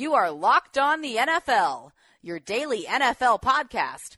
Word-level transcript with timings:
You 0.00 0.14
are 0.14 0.30
Locked 0.30 0.78
On 0.78 1.02
the 1.02 1.16
NFL, 1.16 1.90
your 2.22 2.40
daily 2.40 2.84
NFL 2.84 3.42
podcast, 3.42 4.16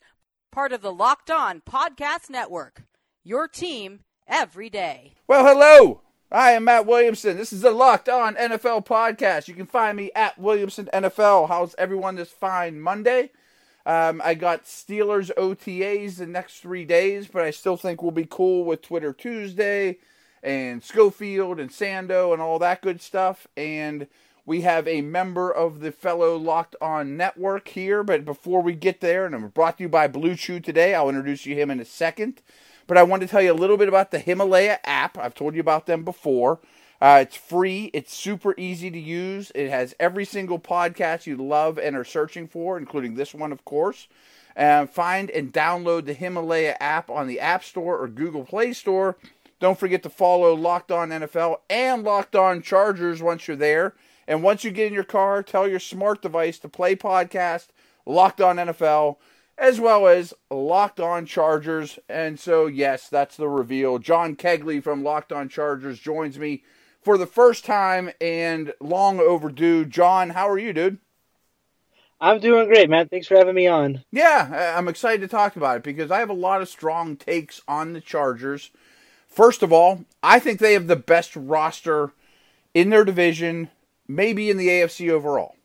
part 0.52 0.72
of 0.72 0.80
the 0.80 0.92
Locked 0.92 1.28
On 1.28 1.60
Podcast 1.60 2.30
Network. 2.30 2.84
Your 3.24 3.48
team 3.48 4.04
every 4.28 4.70
day. 4.70 5.14
Well, 5.26 5.44
hello. 5.44 6.02
I 6.30 6.52
am 6.52 6.62
Matt 6.62 6.86
Williamson. 6.86 7.36
This 7.36 7.52
is 7.52 7.62
the 7.62 7.72
Locked 7.72 8.08
On 8.08 8.36
NFL 8.36 8.86
podcast. 8.86 9.48
You 9.48 9.54
can 9.54 9.66
find 9.66 9.96
me 9.96 10.12
at 10.14 10.38
Williamson 10.38 10.88
NFL. 10.94 11.48
How's 11.48 11.74
everyone 11.76 12.14
this 12.14 12.30
fine 12.30 12.80
Monday? 12.80 13.32
Um, 13.84 14.22
I 14.24 14.34
got 14.34 14.66
Steelers 14.66 15.32
OTAs 15.36 16.18
the 16.18 16.26
next 16.28 16.60
three 16.60 16.84
days, 16.84 17.26
but 17.26 17.42
I 17.42 17.50
still 17.50 17.76
think 17.76 18.02
we'll 18.02 18.12
be 18.12 18.28
cool 18.30 18.64
with 18.64 18.82
Twitter 18.82 19.12
Tuesday 19.12 19.98
and 20.44 20.80
Schofield 20.80 21.58
and 21.58 21.70
Sando 21.70 22.32
and 22.32 22.40
all 22.40 22.60
that 22.60 22.82
good 22.82 23.00
stuff. 23.00 23.48
And 23.56 24.06
we 24.44 24.62
have 24.62 24.88
a 24.88 25.02
member 25.02 25.50
of 25.52 25.80
the 25.80 25.92
fellow 25.92 26.36
Locked 26.36 26.74
On 26.80 27.16
Network 27.16 27.68
here, 27.68 28.02
but 28.02 28.24
before 28.24 28.60
we 28.60 28.74
get 28.74 29.00
there, 29.00 29.24
and 29.24 29.34
I'm 29.34 29.48
brought 29.48 29.78
to 29.78 29.84
you 29.84 29.88
by 29.88 30.08
Blue 30.08 30.34
Chew 30.34 30.58
today, 30.58 30.94
I'll 30.94 31.08
introduce 31.08 31.46
you 31.46 31.54
him 31.54 31.70
in 31.70 31.78
a 31.78 31.84
second. 31.84 32.42
But 32.88 32.98
I 32.98 33.04
want 33.04 33.22
to 33.22 33.28
tell 33.28 33.40
you 33.40 33.52
a 33.52 33.54
little 33.54 33.76
bit 33.76 33.88
about 33.88 34.10
the 34.10 34.18
Himalaya 34.18 34.80
app. 34.84 35.16
I've 35.16 35.34
told 35.34 35.54
you 35.54 35.60
about 35.60 35.86
them 35.86 36.04
before. 36.04 36.58
Uh, 37.00 37.20
it's 37.22 37.36
free. 37.36 37.90
It's 37.94 38.14
super 38.14 38.54
easy 38.58 38.90
to 38.90 38.98
use. 38.98 39.52
It 39.54 39.70
has 39.70 39.94
every 40.00 40.24
single 40.24 40.58
podcast 40.58 41.26
you 41.26 41.36
love 41.36 41.78
and 41.78 41.96
are 41.96 42.04
searching 42.04 42.48
for, 42.48 42.76
including 42.76 43.14
this 43.14 43.34
one, 43.34 43.52
of 43.52 43.64
course. 43.64 44.08
Uh, 44.56 44.86
find 44.86 45.30
and 45.30 45.52
download 45.52 46.04
the 46.04 46.14
Himalaya 46.14 46.76
app 46.80 47.08
on 47.10 47.28
the 47.28 47.40
App 47.40 47.64
Store 47.64 47.98
or 47.98 48.08
Google 48.08 48.44
Play 48.44 48.72
Store. 48.72 49.16
Don't 49.60 49.78
forget 49.78 50.02
to 50.02 50.10
follow 50.10 50.54
Locked 50.54 50.90
On 50.90 51.10
NFL 51.10 51.58
and 51.70 52.02
Locked 52.02 52.34
On 52.34 52.60
Chargers 52.60 53.22
once 53.22 53.46
you're 53.46 53.56
there. 53.56 53.94
And 54.26 54.42
once 54.42 54.64
you 54.64 54.70
get 54.70 54.88
in 54.88 54.94
your 54.94 55.04
car, 55.04 55.42
tell 55.42 55.68
your 55.68 55.80
smart 55.80 56.22
device 56.22 56.58
to 56.60 56.68
play 56.68 56.96
podcast 56.96 57.68
Locked 58.06 58.40
On 58.40 58.56
NFL 58.56 59.16
as 59.58 59.78
well 59.78 60.06
as 60.08 60.34
Locked 60.50 61.00
On 61.00 61.26
Chargers. 61.26 61.98
And 62.08 62.38
so, 62.40 62.66
yes, 62.66 63.08
that's 63.08 63.36
the 63.36 63.48
reveal. 63.48 63.98
John 63.98 64.34
Kegley 64.34 64.82
from 64.82 65.04
Locked 65.04 65.32
On 65.32 65.48
Chargers 65.48 65.98
joins 65.98 66.38
me 66.38 66.62
for 67.00 67.18
the 67.18 67.26
first 67.26 67.64
time 67.64 68.10
and 68.20 68.72
long 68.80 69.20
overdue. 69.20 69.84
John, 69.84 70.30
how 70.30 70.48
are 70.48 70.58
you, 70.58 70.72
dude? 70.72 70.98
I'm 72.20 72.38
doing 72.38 72.68
great, 72.68 72.88
man. 72.88 73.08
Thanks 73.08 73.26
for 73.26 73.36
having 73.36 73.54
me 73.54 73.66
on. 73.66 74.04
Yeah, 74.12 74.74
I'm 74.76 74.86
excited 74.86 75.20
to 75.22 75.28
talk 75.28 75.56
about 75.56 75.78
it 75.78 75.82
because 75.82 76.10
I 76.10 76.20
have 76.20 76.30
a 76.30 76.34
lot 76.34 76.62
of 76.62 76.68
strong 76.68 77.16
takes 77.16 77.60
on 77.66 77.92
the 77.92 78.00
Chargers. 78.00 78.70
First 79.26 79.62
of 79.62 79.72
all, 79.72 80.04
I 80.22 80.38
think 80.38 80.60
they 80.60 80.74
have 80.74 80.86
the 80.86 80.96
best 80.96 81.34
roster 81.34 82.12
in 82.74 82.90
their 82.90 83.04
division 83.04 83.70
maybe 84.08 84.50
in 84.50 84.56
the 84.56 84.68
AFC 84.68 85.10
overall. 85.10 85.56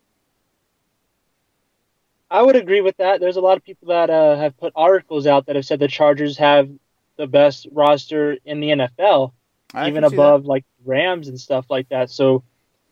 I 2.30 2.42
would 2.42 2.56
agree 2.56 2.82
with 2.82 2.98
that. 2.98 3.20
There's 3.20 3.38
a 3.38 3.42
lot 3.42 3.58
of 3.58 3.64
people 3.64 3.88
that 3.90 4.10
uh, 4.10 4.38
have 4.38 4.58
put 4.58 4.74
articles 4.76 5.28
out 5.28 5.46
that 5.46 5.56
have 5.56 5.66
said 5.66 5.80
the 5.80 5.88
Chargers 5.88 6.38
have 6.38 6.70
the 7.16 7.28
best 7.28 7.68
roster 7.72 8.38
in 8.46 8.60
the 8.60 8.70
NFL, 8.70 9.32
I 9.74 9.88
even 9.88 10.04
above 10.04 10.46
like 10.46 10.66
Rams 10.86 11.30
and 11.30 11.40
stuff 11.40 11.66
like 11.70 11.90
that. 11.90 12.10
So 12.10 12.44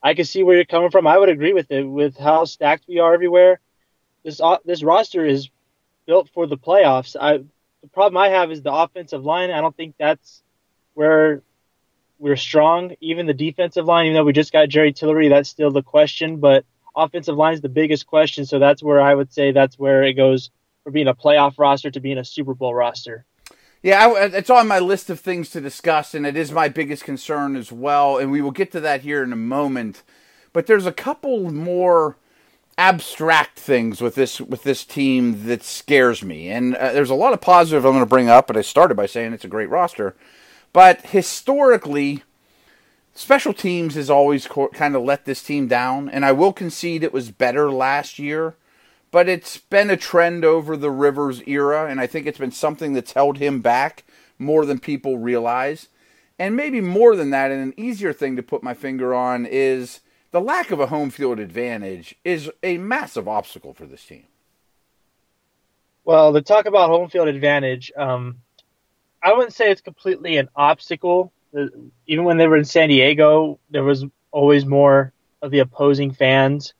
I 0.01 0.13
can 0.13 0.25
see 0.25 0.43
where 0.43 0.55
you're 0.55 0.65
coming 0.65 0.89
from. 0.89 1.05
I 1.07 1.17
would 1.17 1.29
agree 1.29 1.53
with 1.53 1.69
it 1.71 1.83
with 1.83 2.17
how 2.17 2.45
stacked 2.45 2.85
we 2.87 2.99
are 2.99 3.13
everywhere. 3.13 3.59
This 4.23 4.39
uh, 4.41 4.57
this 4.65 4.83
roster 4.83 5.25
is 5.25 5.49
built 6.07 6.29
for 6.33 6.47
the 6.47 6.57
playoffs. 6.57 7.15
I 7.19 7.37
the 7.37 7.89
problem 7.93 8.17
I 8.17 8.29
have 8.29 8.51
is 8.51 8.61
the 8.61 8.73
offensive 8.73 9.23
line. 9.23 9.51
I 9.51 9.61
don't 9.61 9.75
think 9.75 9.95
that's 9.99 10.41
where 10.93 11.41
we're 12.19 12.35
strong. 12.35 12.95
Even 13.01 13.25
the 13.25 13.33
defensive 13.33 13.85
line, 13.85 14.05
even 14.05 14.15
though 14.15 14.23
we 14.23 14.33
just 14.33 14.53
got 14.53 14.69
Jerry 14.69 14.93
Tillery, 14.93 15.29
that's 15.29 15.49
still 15.49 15.71
the 15.71 15.83
question. 15.83 16.37
But 16.37 16.65
offensive 16.95 17.35
line 17.35 17.53
is 17.53 17.61
the 17.61 17.69
biggest 17.69 18.07
question. 18.07 18.45
So 18.45 18.59
that's 18.59 18.81
where 18.81 19.01
I 19.01 19.13
would 19.13 19.33
say 19.33 19.51
that's 19.51 19.77
where 19.77 20.03
it 20.03 20.13
goes 20.13 20.49
from 20.83 20.93
being 20.93 21.07
a 21.07 21.13
playoff 21.13 21.55
roster 21.57 21.91
to 21.91 21.99
being 21.99 22.17
a 22.17 22.25
Super 22.25 22.53
Bowl 22.53 22.73
roster. 22.73 23.25
Yeah, 23.83 24.07
I, 24.07 24.25
it's 24.25 24.49
on 24.49 24.67
my 24.67 24.79
list 24.79 25.09
of 25.09 25.19
things 25.19 25.51
to 25.51 25.61
discuss, 25.61 26.15
and 26.15 26.25
it 26.25 26.35
is 26.35 26.51
my 26.51 26.69
biggest 26.69 27.03
concern 27.03 27.55
as 27.55 27.71
well. 27.71 28.17
And 28.17 28.31
we 28.31 28.41
will 28.41 28.51
get 28.51 28.71
to 28.71 28.79
that 28.79 29.01
here 29.01 29.21
in 29.21 29.31
a 29.31 29.37
moment. 29.37 30.01
But 30.53 30.67
there's 30.67 30.85
a 30.85 30.91
couple 30.91 31.51
more 31.51 32.17
abstract 32.77 33.57
things 33.57 34.01
with 34.01 34.15
this 34.15 34.41
with 34.41 34.63
this 34.63 34.83
team 34.85 35.45
that 35.45 35.63
scares 35.63 36.23
me. 36.23 36.49
And 36.49 36.75
uh, 36.75 36.93
there's 36.93 37.09
a 37.09 37.15
lot 37.15 37.33
of 37.33 37.41
positive 37.41 37.85
I'm 37.85 37.91
going 37.91 38.01
to 38.01 38.09
bring 38.09 38.29
up, 38.29 38.47
but 38.47 38.57
I 38.57 38.61
started 38.61 38.95
by 38.95 39.05
saying 39.05 39.33
it's 39.33 39.45
a 39.45 39.49
great 39.49 39.69
roster. 39.69 40.15
But 40.75 41.05
historically, 41.05 42.23
special 43.13 43.53
teams 43.53 43.95
has 43.95 44.09
always 44.09 44.45
co- 44.45 44.67
kind 44.67 44.93
of 44.93 45.03
let 45.03 45.23
this 45.23 45.41
team 45.41 45.69
down, 45.69 46.09
and 46.09 46.25
I 46.25 46.33
will 46.33 46.51
concede 46.51 47.01
it 47.01 47.13
was 47.13 47.31
better 47.31 47.71
last 47.71 48.19
year. 48.19 48.55
But 49.09 49.29
it's 49.29 49.57
been 49.57 49.89
a 49.89 49.95
trend 49.95 50.43
over 50.43 50.75
the 50.75 50.91
Rivers 50.91 51.41
era, 51.47 51.89
and 51.89 52.01
I 52.01 52.07
think 52.07 52.27
it's 52.27 52.39
been 52.39 52.51
something 52.51 52.91
that's 52.91 53.13
held 53.13 53.37
him 53.37 53.61
back 53.61 54.03
more 54.37 54.65
than 54.65 54.79
people 54.79 55.17
realize. 55.17 55.87
And 56.37 56.57
maybe 56.57 56.81
more 56.81 57.15
than 57.15 57.29
that, 57.29 57.51
and 57.51 57.63
an 57.63 57.73
easier 57.77 58.11
thing 58.11 58.35
to 58.35 58.43
put 58.43 58.61
my 58.61 58.73
finger 58.73 59.13
on 59.15 59.45
is 59.45 60.01
the 60.31 60.41
lack 60.41 60.71
of 60.71 60.81
a 60.81 60.87
home 60.87 61.09
field 61.09 61.39
advantage 61.39 62.15
is 62.25 62.51
a 62.63 62.79
massive 62.79 63.29
obstacle 63.29 63.73
for 63.73 63.85
this 63.85 64.03
team. 64.03 64.25
Well, 66.03 66.33
to 66.33 66.41
talk 66.41 66.65
about 66.65 66.89
home 66.89 67.07
field 67.07 67.29
advantage, 67.29 67.93
um, 67.95 68.39
I 69.25 69.33
wouldn't 69.33 69.55
say 69.55 69.71
it's 69.71 69.81
completely 69.81 70.37
an 70.37 70.49
obstacle. 70.55 71.33
Uh, 71.57 71.65
even 72.05 72.25
when 72.25 72.37
they 72.37 72.47
were 72.47 72.57
in 72.57 72.63
San 72.63 72.89
Diego, 72.89 73.59
there 73.71 73.83
was 73.83 74.05
always 74.31 74.67
more 74.67 75.13
of 75.41 75.49
the 75.49 75.59
opposing 75.59 76.13
fans 76.13 76.75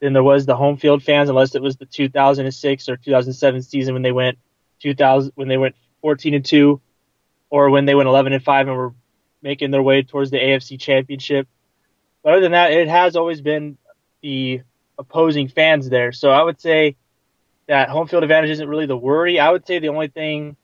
than 0.00 0.14
there 0.14 0.22
was 0.22 0.46
the 0.46 0.56
home 0.56 0.78
field 0.78 1.02
fans, 1.02 1.28
unless 1.28 1.54
it 1.54 1.60
was 1.60 1.76
the 1.76 1.84
2006 1.84 2.88
or 2.88 2.96
2007 2.96 3.62
season 3.62 3.92
when 3.92 4.02
they 4.02 4.12
went 4.12 4.38
2000 4.80 5.32
when 5.34 5.48
they 5.48 5.58
went 5.58 5.76
14 6.00 6.32
and 6.32 6.44
two, 6.46 6.80
or 7.50 7.68
when 7.68 7.84
they 7.84 7.94
went 7.94 8.08
11 8.08 8.32
and 8.32 8.42
five 8.42 8.68
and 8.68 8.76
were 8.76 8.94
making 9.42 9.70
their 9.70 9.82
way 9.82 10.02
towards 10.02 10.30
the 10.30 10.38
AFC 10.38 10.80
Championship. 10.80 11.46
But 12.22 12.32
other 12.32 12.40
than 12.40 12.52
that, 12.52 12.72
it 12.72 12.88
has 12.88 13.16
always 13.16 13.42
been 13.42 13.76
the 14.22 14.62
opposing 14.98 15.48
fans 15.48 15.90
there. 15.90 16.12
So 16.12 16.30
I 16.30 16.42
would 16.42 16.58
say 16.58 16.96
that 17.66 17.90
home 17.90 18.08
field 18.08 18.22
advantage 18.22 18.50
isn't 18.50 18.68
really 18.68 18.86
the 18.86 18.96
worry. 18.96 19.38
I 19.38 19.50
would 19.50 19.66
say 19.66 19.78
the 19.78 19.88
only 19.88 20.08
thing 20.08 20.56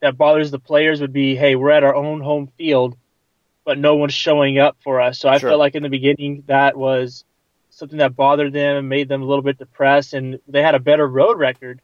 that 0.00 0.16
bothers 0.16 0.50
the 0.50 0.58
players 0.58 1.00
would 1.00 1.12
be, 1.12 1.36
hey, 1.36 1.56
we're 1.56 1.70
at 1.70 1.84
our 1.84 1.94
own 1.94 2.20
home 2.20 2.50
field, 2.56 2.96
but 3.64 3.78
no 3.78 3.96
one's 3.96 4.14
showing 4.14 4.58
up 4.58 4.76
for 4.82 5.00
us. 5.00 5.18
So 5.18 5.28
I 5.28 5.38
sure. 5.38 5.50
felt 5.50 5.60
like 5.60 5.74
in 5.74 5.82
the 5.82 5.88
beginning 5.88 6.44
that 6.46 6.76
was 6.76 7.24
something 7.70 7.98
that 7.98 8.16
bothered 8.16 8.52
them 8.52 8.76
and 8.76 8.88
made 8.88 9.08
them 9.08 9.22
a 9.22 9.26
little 9.26 9.42
bit 9.42 9.58
depressed. 9.58 10.14
And 10.14 10.40
they 10.48 10.62
had 10.62 10.74
a 10.74 10.80
better 10.80 11.06
road 11.06 11.38
record, 11.38 11.80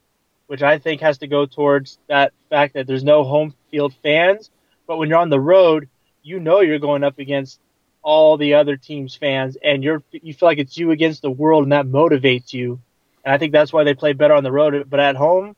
which 0.47 0.63
I 0.63 0.79
think 0.79 1.01
has 1.01 1.19
to 1.19 1.27
go 1.27 1.47
towards 1.47 1.99
that 2.09 2.33
fact 2.51 2.75
that 2.75 2.87
there's 2.87 3.05
no 3.05 3.25
home 3.25 3.55
field 3.71 3.95
fans. 4.03 4.51
But 4.87 4.99
when 4.99 5.09
you're 5.09 5.19
on 5.19 5.31
the 5.31 5.41
road, 5.41 5.89
you 6.23 6.41
know 6.41 6.61
you're 6.61 6.79
going 6.79 7.05
up 7.05 7.19
against 7.19 7.61
all 8.03 8.37
the 8.37 8.55
other 8.55 8.77
team's 8.77 9.17
fans, 9.17 9.57
and 9.65 9.83
you're 9.83 10.01
you 10.13 10.33
feel 10.33 10.49
like 10.49 10.59
it's 10.59 10.79
you 10.79 10.93
against 10.93 11.23
the 11.23 11.31
world, 11.31 11.65
and 11.65 11.73
that 11.73 11.87
motivates 11.87 12.53
you. 12.53 12.81
And 13.25 13.35
I 13.35 13.39
think 13.39 13.53
that's 13.53 13.73
why 13.73 13.83
they 13.83 13.95
play 13.95 14.13
better 14.13 14.35
on 14.35 14.45
the 14.45 14.53
road. 14.53 14.89
But 14.89 15.01
at 15.01 15.17
home, 15.17 15.57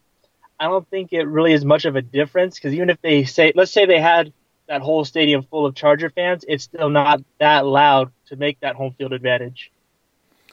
I 0.60 0.66
don't 0.66 0.88
think 0.88 1.12
it 1.12 1.24
really 1.24 1.52
is 1.52 1.64
much 1.64 1.84
of 1.84 1.96
a 1.96 2.02
difference 2.02 2.56
because 2.56 2.74
even 2.74 2.90
if 2.90 3.00
they 3.00 3.24
say, 3.24 3.52
let's 3.54 3.70
say 3.70 3.86
they 3.86 4.00
had 4.00 4.32
that 4.66 4.82
whole 4.82 5.04
stadium 5.04 5.42
full 5.42 5.66
of 5.66 5.74
Charger 5.74 6.10
fans, 6.10 6.44
it's 6.46 6.64
still 6.64 6.88
not 6.88 7.22
that 7.38 7.64
loud 7.64 8.10
to 8.26 8.36
make 8.36 8.60
that 8.60 8.76
home 8.76 8.94
field 8.98 9.12
advantage. 9.12 9.70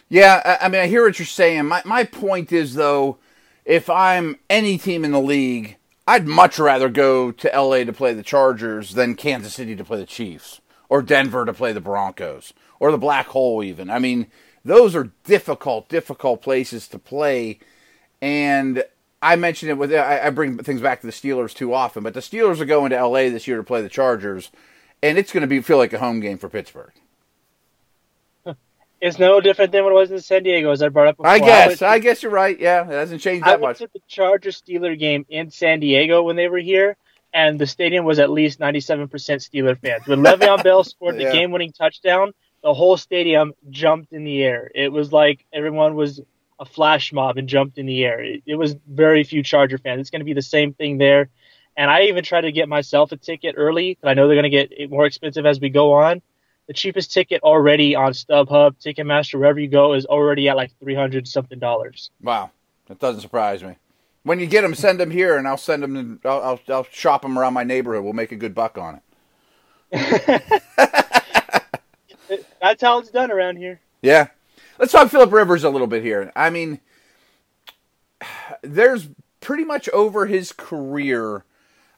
Yeah, 0.10 0.58
I 0.62 0.70
mean, 0.70 0.82
I 0.82 0.88
hear 0.88 1.04
what 1.04 1.18
you're 1.18 1.26
saying. 1.26 1.66
My 1.66 1.82
my 1.84 2.04
point 2.04 2.52
is 2.52 2.76
though, 2.76 3.18
if 3.66 3.90
I'm 3.90 4.38
any 4.50 4.78
team 4.78 5.04
in 5.04 5.12
the 5.12 5.20
league, 5.20 5.78
I'd 6.08 6.28
much 6.28 6.60
rather 6.60 6.90
go 6.90 7.32
to 7.32 7.52
LA 7.54 7.84
to 7.84 7.94
play 7.94 8.14
the 8.14 8.22
Chargers 8.22 8.94
than 8.94 9.16
Kansas 9.16 9.56
City 9.56 9.76
to 9.76 9.84
play 9.84 9.98
the 9.98 10.06
Chiefs 10.06 10.62
or 10.88 11.02
Denver 11.02 11.46
to 11.46 11.54
play 11.54 11.74
the 11.74 11.82
Broncos 11.82 12.54
or 12.80 12.92
the 12.92 12.98
Black 13.00 13.28
Hole 13.28 13.64
even. 13.64 13.90
I 13.90 13.98
mean, 13.98 14.28
those 14.64 14.96
are 14.96 15.12
difficult, 15.24 15.90
difficult 15.90 16.44
places 16.44 16.88
to 16.90 17.00
play 17.00 17.60
and 18.22 18.84
I 19.22 19.36
mentioned 19.36 19.72
it 19.72 19.76
with 19.76 19.94
I, 19.94 20.22
I, 20.26 20.30
bring 20.30 20.58
things 20.58 20.82
back 20.82 21.02
to 21.02 21.08
the 21.08 21.14
Steelers 21.14 21.54
too 21.54 21.74
often, 21.74 22.04
but 22.04 22.14
the 22.14 22.20
Steelers 22.20 22.60
are 22.60 22.66
going 22.66 22.92
to 22.92 23.08
LA 23.08 23.30
this 23.30 23.48
year 23.48 23.58
to 23.58 23.64
play 23.64 23.82
the 23.82 23.90
Chargers, 23.90 24.52
and 25.02 25.18
it's 25.18 25.32
going 25.32 25.42
to 25.42 25.48
be 25.48 25.62
feel 25.62 25.78
like 25.78 25.94
a 25.94 26.00
home 26.00 26.20
game 26.20 26.38
for 26.38 26.50
Pittsburgh. 26.50 26.92
It's 29.02 29.20
no 29.20 29.40
different 29.42 29.72
than 29.72 29.84
what 29.84 29.92
it 29.92 29.96
was 29.96 30.10
in 30.10 30.22
San 30.22 30.42
Diego, 30.42 30.72
as 30.72 30.82
I 30.82 30.88
brought 30.88 31.10
up. 31.10 31.18
Before. 31.18 31.30
I 31.30 31.38
guess. 31.38 31.82
I, 31.82 31.90
I 31.90 32.00
guess 32.00 32.24
you're 32.24 32.32
right. 32.32 32.58
Yeah, 32.58 32.86
it 32.86 32.92
hasn't 32.92 33.22
changed 33.22 33.46
that 33.46 33.56
I 33.56 33.58
much. 33.58 33.62
I 33.62 33.66
went 33.66 33.78
to 33.78 33.90
the 33.94 34.02
Chargers 34.08 34.62
Steeler 34.62 34.98
game 34.98 35.26
in 35.30 35.52
San 35.52 35.80
Diego 35.80 36.24
when 36.24 36.38
they 36.38 36.48
were 36.48 36.60
here, 36.60 36.98
and 37.34 37.60
the 37.60 37.68
stadium 37.68 38.06
was 38.06 38.18
at 38.18 38.32
least 38.32 38.60
97% 38.60 39.10
Steeler 39.10 39.78
fans. 39.78 40.08
When 40.08 40.22
Le'Veon 40.22 40.64
Bell 40.64 40.84
scored 40.86 41.18
the 41.18 41.24
yeah. 41.24 41.34
game-winning 41.34 41.74
touchdown, 41.74 42.32
the 42.64 42.74
whole 42.74 42.98
stadium 42.98 43.54
jumped 43.70 44.12
in 44.12 44.24
the 44.24 44.42
air. 44.42 44.72
It 44.74 44.92
was 44.92 45.12
like 45.12 45.46
everyone 45.54 45.94
was 45.96 46.22
a 46.60 46.66
flash 46.66 47.12
mob 47.12 47.38
and 47.38 47.50
jumped 47.50 47.78
in 47.78 47.86
the 47.86 48.06
air. 48.06 48.24
It, 48.24 48.44
it 48.46 48.56
was 48.56 48.76
very 48.88 49.24
few 49.24 49.44
Charger 49.44 49.78
fans. 49.78 50.02
It's 50.02 50.10
going 50.10 50.22
to 50.22 50.26
be 50.26 50.34
the 50.34 50.42
same 50.42 50.74
thing 50.74 50.98
there. 50.98 51.30
And 51.78 51.92
I 51.92 52.04
even 52.04 52.24
tried 52.24 52.42
to 52.42 52.52
get 52.52 52.70
myself 52.70 53.12
a 53.12 53.18
ticket 53.18 53.56
early 53.58 53.94
because 53.94 54.10
I 54.10 54.14
know 54.14 54.28
they're 54.28 54.42
going 54.42 54.52
to 54.52 54.78
get 54.78 54.90
more 54.90 55.06
expensive 55.06 55.46
as 55.46 55.60
we 55.60 55.70
go 55.70 55.94
on. 55.94 56.22
the 56.68 56.74
cheapest 56.74 57.12
ticket 57.14 57.42
already 57.44 57.96
on 57.96 58.14
StubHub, 58.14 58.76
Ticketmaster, 58.82 59.40
wherever 59.40 59.60
you 59.60 59.68
go, 59.68 59.94
is 59.94 60.06
already 60.06 60.50
at 60.50 60.56
like 60.56 60.72
three 60.80 60.96
hundred 60.96 61.28
something 61.28 61.60
dollars. 61.60 62.10
Wow, 62.22 62.52
that 62.88 63.00
doesn't 63.00 63.22
surprise 63.22 63.64
me. 63.64 63.76
When 64.24 64.40
you 64.40 64.48
get 64.48 64.62
them, 64.62 64.74
send 64.74 65.00
them 65.00 65.12
here, 65.12 65.38
and 65.38 65.48
I'll 65.48 65.58
send 65.58 65.84
them. 65.84 66.20
I'll, 66.26 66.42
I'll, 66.42 66.60
I'll 66.70 66.88
shop 66.92 67.22
them 67.22 67.38
around 67.38 67.54
my 67.54 67.64
neighborhood. 67.64 68.04
We'll 68.04 68.14
make 68.14 68.32
a 68.32 68.36
good 68.36 68.56
buck 68.56 68.78
on 68.78 68.96
it. 68.96 69.02
That's 72.62 72.82
how 72.82 73.00
it's 73.00 73.12
done 73.12 73.32
around 73.32 73.58
here. 73.58 73.80
Yeah, 74.02 74.30
let's 74.78 74.92
talk 74.92 75.10
Philip 75.10 75.32
Rivers 75.32 75.64
a 75.64 75.70
little 75.70 75.88
bit 75.88 76.04
here. 76.04 76.32
I 76.36 76.50
mean, 76.50 76.80
there's 78.62 79.10
pretty 79.40 79.64
much 79.64 79.90
over 79.90 80.26
his 80.26 80.52
career. 80.52 81.46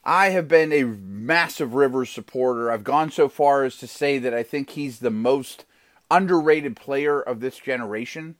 I 0.03 0.29
have 0.29 0.47
been 0.47 0.71
a 0.71 0.83
massive 0.83 1.73
Rivers 1.73 2.09
supporter. 2.09 2.71
I've 2.71 2.83
gone 2.83 3.11
so 3.11 3.27
far 3.27 3.63
as 3.63 3.77
to 3.77 3.87
say 3.87 4.19
that 4.19 4.33
I 4.33 4.43
think 4.43 4.71
he's 4.71 4.99
the 4.99 5.11
most 5.11 5.65
underrated 6.09 6.75
player 6.75 7.19
of 7.19 7.39
this 7.39 7.57
generation. 7.57 8.35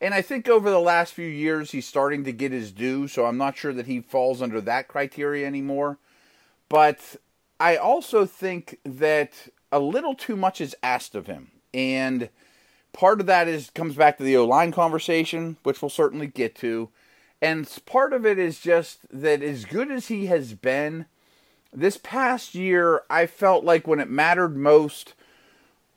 And 0.00 0.14
I 0.14 0.22
think 0.22 0.48
over 0.48 0.70
the 0.70 0.80
last 0.80 1.12
few 1.12 1.28
years, 1.28 1.72
he's 1.72 1.86
starting 1.86 2.24
to 2.24 2.32
get 2.32 2.52
his 2.52 2.72
due, 2.72 3.06
so 3.06 3.26
I'm 3.26 3.36
not 3.36 3.58
sure 3.58 3.74
that 3.74 3.86
he 3.86 4.00
falls 4.00 4.40
under 4.40 4.60
that 4.62 4.88
criteria 4.88 5.46
anymore. 5.46 5.98
But 6.70 7.16
I 7.58 7.76
also 7.76 8.24
think 8.24 8.78
that 8.84 9.48
a 9.70 9.78
little 9.78 10.14
too 10.14 10.36
much 10.36 10.62
is 10.62 10.74
asked 10.82 11.14
of 11.14 11.26
him. 11.26 11.50
And 11.74 12.30
part 12.92 13.20
of 13.20 13.26
that 13.26 13.48
is 13.48 13.70
comes 13.70 13.94
back 13.94 14.18
to 14.18 14.24
the 14.24 14.36
O 14.36 14.44
line 14.44 14.72
conversation, 14.72 15.56
which 15.62 15.80
we'll 15.80 15.90
certainly 15.90 16.26
get 16.26 16.54
to. 16.56 16.88
And 17.42 17.68
part 17.86 18.12
of 18.12 18.26
it 18.26 18.38
is 18.38 18.60
just 18.60 19.00
that 19.10 19.42
as 19.42 19.64
good 19.64 19.90
as 19.90 20.08
he 20.08 20.26
has 20.26 20.54
been, 20.54 21.06
this 21.72 21.96
past 21.96 22.54
year, 22.54 23.02
I 23.08 23.26
felt 23.26 23.64
like 23.64 23.86
when 23.86 24.00
it 24.00 24.10
mattered 24.10 24.56
most, 24.56 25.14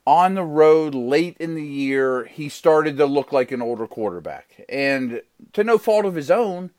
on 0.06 0.36
the 0.36 0.44
road 0.44 0.94
late 0.94 1.38
in 1.40 1.56
the 1.56 1.66
year, 1.66 2.26
he 2.26 2.50
started 2.50 2.98
to 2.98 3.06
look 3.06 3.32
like 3.32 3.52
an 3.52 3.62
older 3.62 3.88
quarterback. 3.88 4.66
And 4.68 5.22
to 5.54 5.64
no 5.64 5.78
fault 5.78 6.06
of 6.06 6.16
his 6.16 6.30
own, 6.30 6.72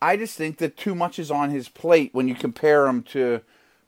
I 0.00 0.16
just 0.16 0.36
think 0.36 0.58
that 0.58 0.76
too 0.76 0.94
much 0.94 1.18
is 1.18 1.30
on 1.30 1.50
his 1.50 1.68
plate 1.68 2.10
when 2.12 2.28
you 2.28 2.34
compare 2.34 2.86
him 2.86 3.02
to 3.04 3.40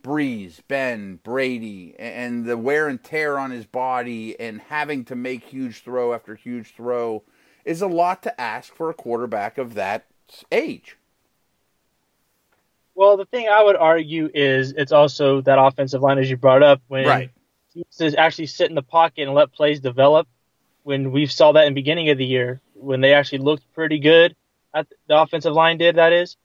Brees, 0.02 0.60
Ben, 0.68 1.16
Brady, 1.22 1.94
and 1.98 2.44
the 2.44 2.56
wear 2.56 2.88
and 2.88 3.02
tear 3.02 3.38
on 3.38 3.50
his 3.50 3.66
body 3.66 4.38
and 4.38 4.60
having 4.60 5.04
to 5.06 5.16
make 5.16 5.44
huge 5.44 5.82
throw 5.82 6.12
after 6.12 6.34
huge 6.34 6.74
throw 6.74 7.22
is 7.64 7.82
a 7.82 7.86
lot 7.86 8.22
to 8.22 8.40
ask 8.40 8.74
for 8.74 8.88
a 8.88 8.94
quarterback 8.94 9.58
of 9.58 9.74
that 9.74 10.06
age. 10.52 10.96
Well, 12.94 13.16
the 13.16 13.26
thing 13.26 13.48
I 13.48 13.62
would 13.62 13.76
argue 13.76 14.30
is 14.32 14.72
it's 14.72 14.92
also 14.92 15.40
that 15.42 15.58
offensive 15.58 16.02
line, 16.02 16.18
as 16.18 16.28
you 16.30 16.36
brought 16.36 16.62
up, 16.62 16.80
when 16.88 17.06
Right. 17.06 17.30
to 17.98 18.16
actually 18.16 18.46
sit 18.46 18.70
in 18.70 18.74
the 18.74 18.82
pocket 18.82 19.22
and 19.22 19.34
let 19.34 19.52
plays 19.52 19.80
develop. 19.80 20.26
When 20.82 21.12
we 21.12 21.26
saw 21.26 21.52
that 21.52 21.66
in 21.66 21.74
the 21.74 21.80
beginning 21.80 22.08
of 22.08 22.18
the 22.18 22.24
year, 22.24 22.60
when 22.74 23.00
they 23.00 23.12
actually 23.12 23.38
looked 23.38 23.72
pretty 23.74 23.98
good, 23.98 24.34
at 24.74 24.86
the 25.06 25.20
offensive 25.20 25.52
line 25.52 25.78
did 25.78 25.96
that 25.96 26.12
is, 26.12 26.36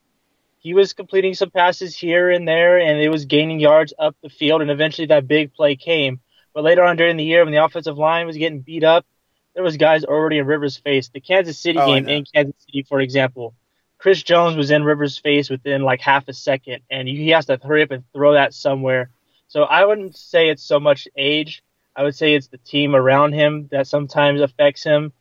he 0.63 0.73
was 0.73 0.93
completing 0.93 1.33
some 1.33 1.51
passes 1.51 1.95
here 1.95 2.31
and 2.31 2.47
there, 2.47 2.79
and 2.79 2.97
it 2.97 3.09
was 3.09 3.25
gaining 3.25 3.59
yards 3.59 3.93
up 3.99 4.15
the 4.23 4.29
field, 4.29 4.61
and 4.61 4.71
eventually 4.71 5.07
that 5.07 5.27
big 5.27 5.53
play 5.53 5.75
came. 5.75 6.21
But 6.53 6.63
later 6.63 6.83
on 6.83 6.95
during 6.95 7.17
the 7.17 7.25
year, 7.25 7.43
when 7.43 7.53
the 7.53 7.63
offensive 7.63 7.97
line 7.97 8.25
was 8.25 8.37
getting 8.37 8.61
beat 8.61 8.83
up, 8.85 9.05
there 9.53 9.63
was 9.63 9.75
guys 9.75 10.05
already 10.05 10.37
in 10.37 10.45
Rivers' 10.45 10.77
face. 10.77 11.09
The 11.09 11.19
Kansas 11.19 11.59
City 11.59 11.79
Oh, 11.79 11.85
game 11.85 12.07
in 12.07 12.23
Kansas 12.33 12.55
City, 12.65 12.83
for 12.83 13.01
example, 13.01 13.53
Chris 13.97 14.23
Jones 14.23 14.55
was 14.55 14.71
in 14.71 14.85
Rivers' 14.85 15.17
face 15.17 15.49
within 15.49 15.81
like 15.81 15.99
half 15.99 16.29
a 16.29 16.33
second, 16.33 16.81
and 16.89 17.09
he 17.09 17.29
has 17.29 17.45
to 17.47 17.59
hurry 17.61 17.83
up 17.83 17.91
and 17.91 18.05
throw 18.13 18.33
that 18.33 18.53
somewhere. 18.53 19.09
So 19.49 19.63
I 19.63 19.83
wouldn't 19.85 20.15
say 20.15 20.49
it's 20.49 20.63
so 20.63 20.79
much 20.79 21.09
age. 21.17 21.61
I 21.93 22.03
would 22.03 22.15
say 22.15 22.35
it's 22.35 22.47
the 22.47 22.57
team 22.57 22.95
around 22.95 23.33
him 23.33 23.67
that 23.71 23.85
sometimes 23.87 24.39
affects 24.39 24.83
him. 24.83 25.11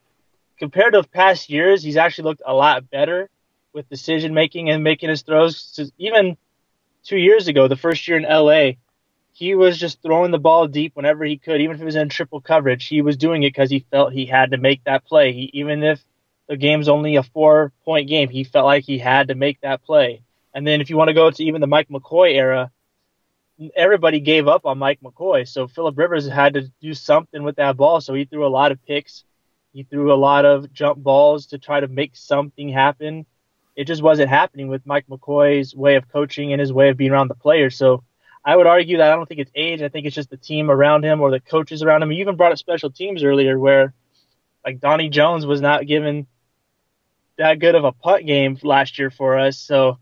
Compared 0.58 0.92
to 0.92 1.02
past 1.02 1.50
years, 1.50 1.82
he's 1.82 1.96
actually 1.96 2.24
looked 2.24 2.42
a 2.46 2.54
lot 2.54 2.88
better 2.88 3.28
with 3.72 3.88
decision 3.88 4.34
making 4.34 4.70
and 4.70 4.84
making 4.84 5.08
his 5.08 5.22
throws. 5.22 5.90
Even 5.98 6.36
two 7.04 7.18
years 7.18 7.48
ago, 7.48 7.68
the 7.68 7.76
first 7.76 8.06
year 8.06 8.16
in 8.16 8.24
LA, 8.24 8.72
he 9.32 9.54
was 9.54 9.78
just 9.78 10.02
throwing 10.02 10.30
the 10.30 10.38
ball 10.38 10.66
deep 10.66 10.94
whenever 10.94 11.24
he 11.24 11.38
could, 11.38 11.60
even 11.60 11.76
if 11.76 11.82
it 11.82 11.84
was 11.84 11.96
in 11.96 12.08
triple 12.08 12.40
coverage. 12.40 12.86
He 12.86 13.02
was 13.02 13.16
doing 13.16 13.42
it 13.42 13.48
because 13.48 13.70
he 13.70 13.86
felt 13.90 14.12
he 14.12 14.26
had 14.26 14.50
to 14.50 14.58
make 14.58 14.84
that 14.84 15.04
play. 15.04 15.32
He, 15.32 15.50
even 15.54 15.82
if 15.82 16.02
the 16.48 16.56
game's 16.56 16.88
only 16.88 17.16
a 17.16 17.22
four 17.22 17.72
point 17.84 18.08
game, 18.08 18.28
he 18.28 18.44
felt 18.44 18.66
like 18.66 18.84
he 18.84 18.98
had 18.98 19.28
to 19.28 19.34
make 19.34 19.60
that 19.62 19.82
play. 19.84 20.22
And 20.54 20.66
then 20.66 20.80
if 20.80 20.90
you 20.90 20.96
want 20.96 21.08
to 21.08 21.14
go 21.14 21.30
to 21.30 21.44
even 21.44 21.60
the 21.60 21.66
Mike 21.66 21.88
McCoy 21.88 22.34
era, 22.34 22.70
everybody 23.74 24.20
gave 24.20 24.48
up 24.48 24.66
on 24.66 24.78
Mike 24.78 25.00
McCoy. 25.00 25.48
So 25.48 25.66
Philip 25.66 25.96
Rivers 25.96 26.28
had 26.28 26.54
to 26.54 26.70
do 26.80 26.94
something 26.94 27.42
with 27.42 27.56
that 27.56 27.76
ball. 27.76 28.00
So 28.00 28.14
he 28.14 28.24
threw 28.24 28.46
a 28.46 28.48
lot 28.48 28.72
of 28.72 28.84
picks. 28.84 29.24
He 29.72 29.84
threw 29.84 30.12
a 30.12 30.14
lot 30.14 30.44
of 30.44 30.72
jump 30.72 31.02
balls 31.02 31.46
to 31.46 31.58
try 31.58 31.80
to 31.80 31.88
make 31.88 32.14
something 32.14 32.68
happen. 32.68 33.24
It 33.74 33.84
just 33.84 34.02
wasn't 34.02 34.28
happening 34.28 34.68
with 34.68 34.86
Mike 34.86 35.06
McCoy's 35.08 35.74
way 35.74 35.96
of 35.96 36.08
coaching 36.08 36.52
and 36.52 36.60
his 36.60 36.72
way 36.72 36.90
of 36.90 36.96
being 36.96 37.10
around 37.10 37.28
the 37.28 37.34
players. 37.34 37.76
So 37.76 38.04
I 38.44 38.56
would 38.56 38.66
argue 38.66 38.98
that 38.98 39.10
I 39.10 39.16
don't 39.16 39.26
think 39.26 39.40
it's 39.40 39.52
age. 39.54 39.82
I 39.82 39.88
think 39.88 40.06
it's 40.06 40.16
just 40.16 40.30
the 40.30 40.36
team 40.36 40.70
around 40.70 41.04
him 41.04 41.20
or 41.20 41.30
the 41.30 41.40
coaches 41.40 41.82
around 41.82 42.02
him. 42.02 42.12
You 42.12 42.20
even 42.20 42.36
brought 42.36 42.52
up 42.52 42.58
special 42.58 42.90
teams 42.90 43.22
earlier 43.22 43.58
where 43.58 43.94
like 44.64 44.80
Donnie 44.80 45.08
Jones 45.08 45.46
was 45.46 45.60
not 45.60 45.86
given 45.86 46.26
that 47.38 47.58
good 47.58 47.74
of 47.74 47.84
a 47.84 47.92
punt 47.92 48.26
game 48.26 48.58
last 48.62 48.98
year 48.98 49.10
for 49.10 49.38
us. 49.38 49.58
So 49.58 49.98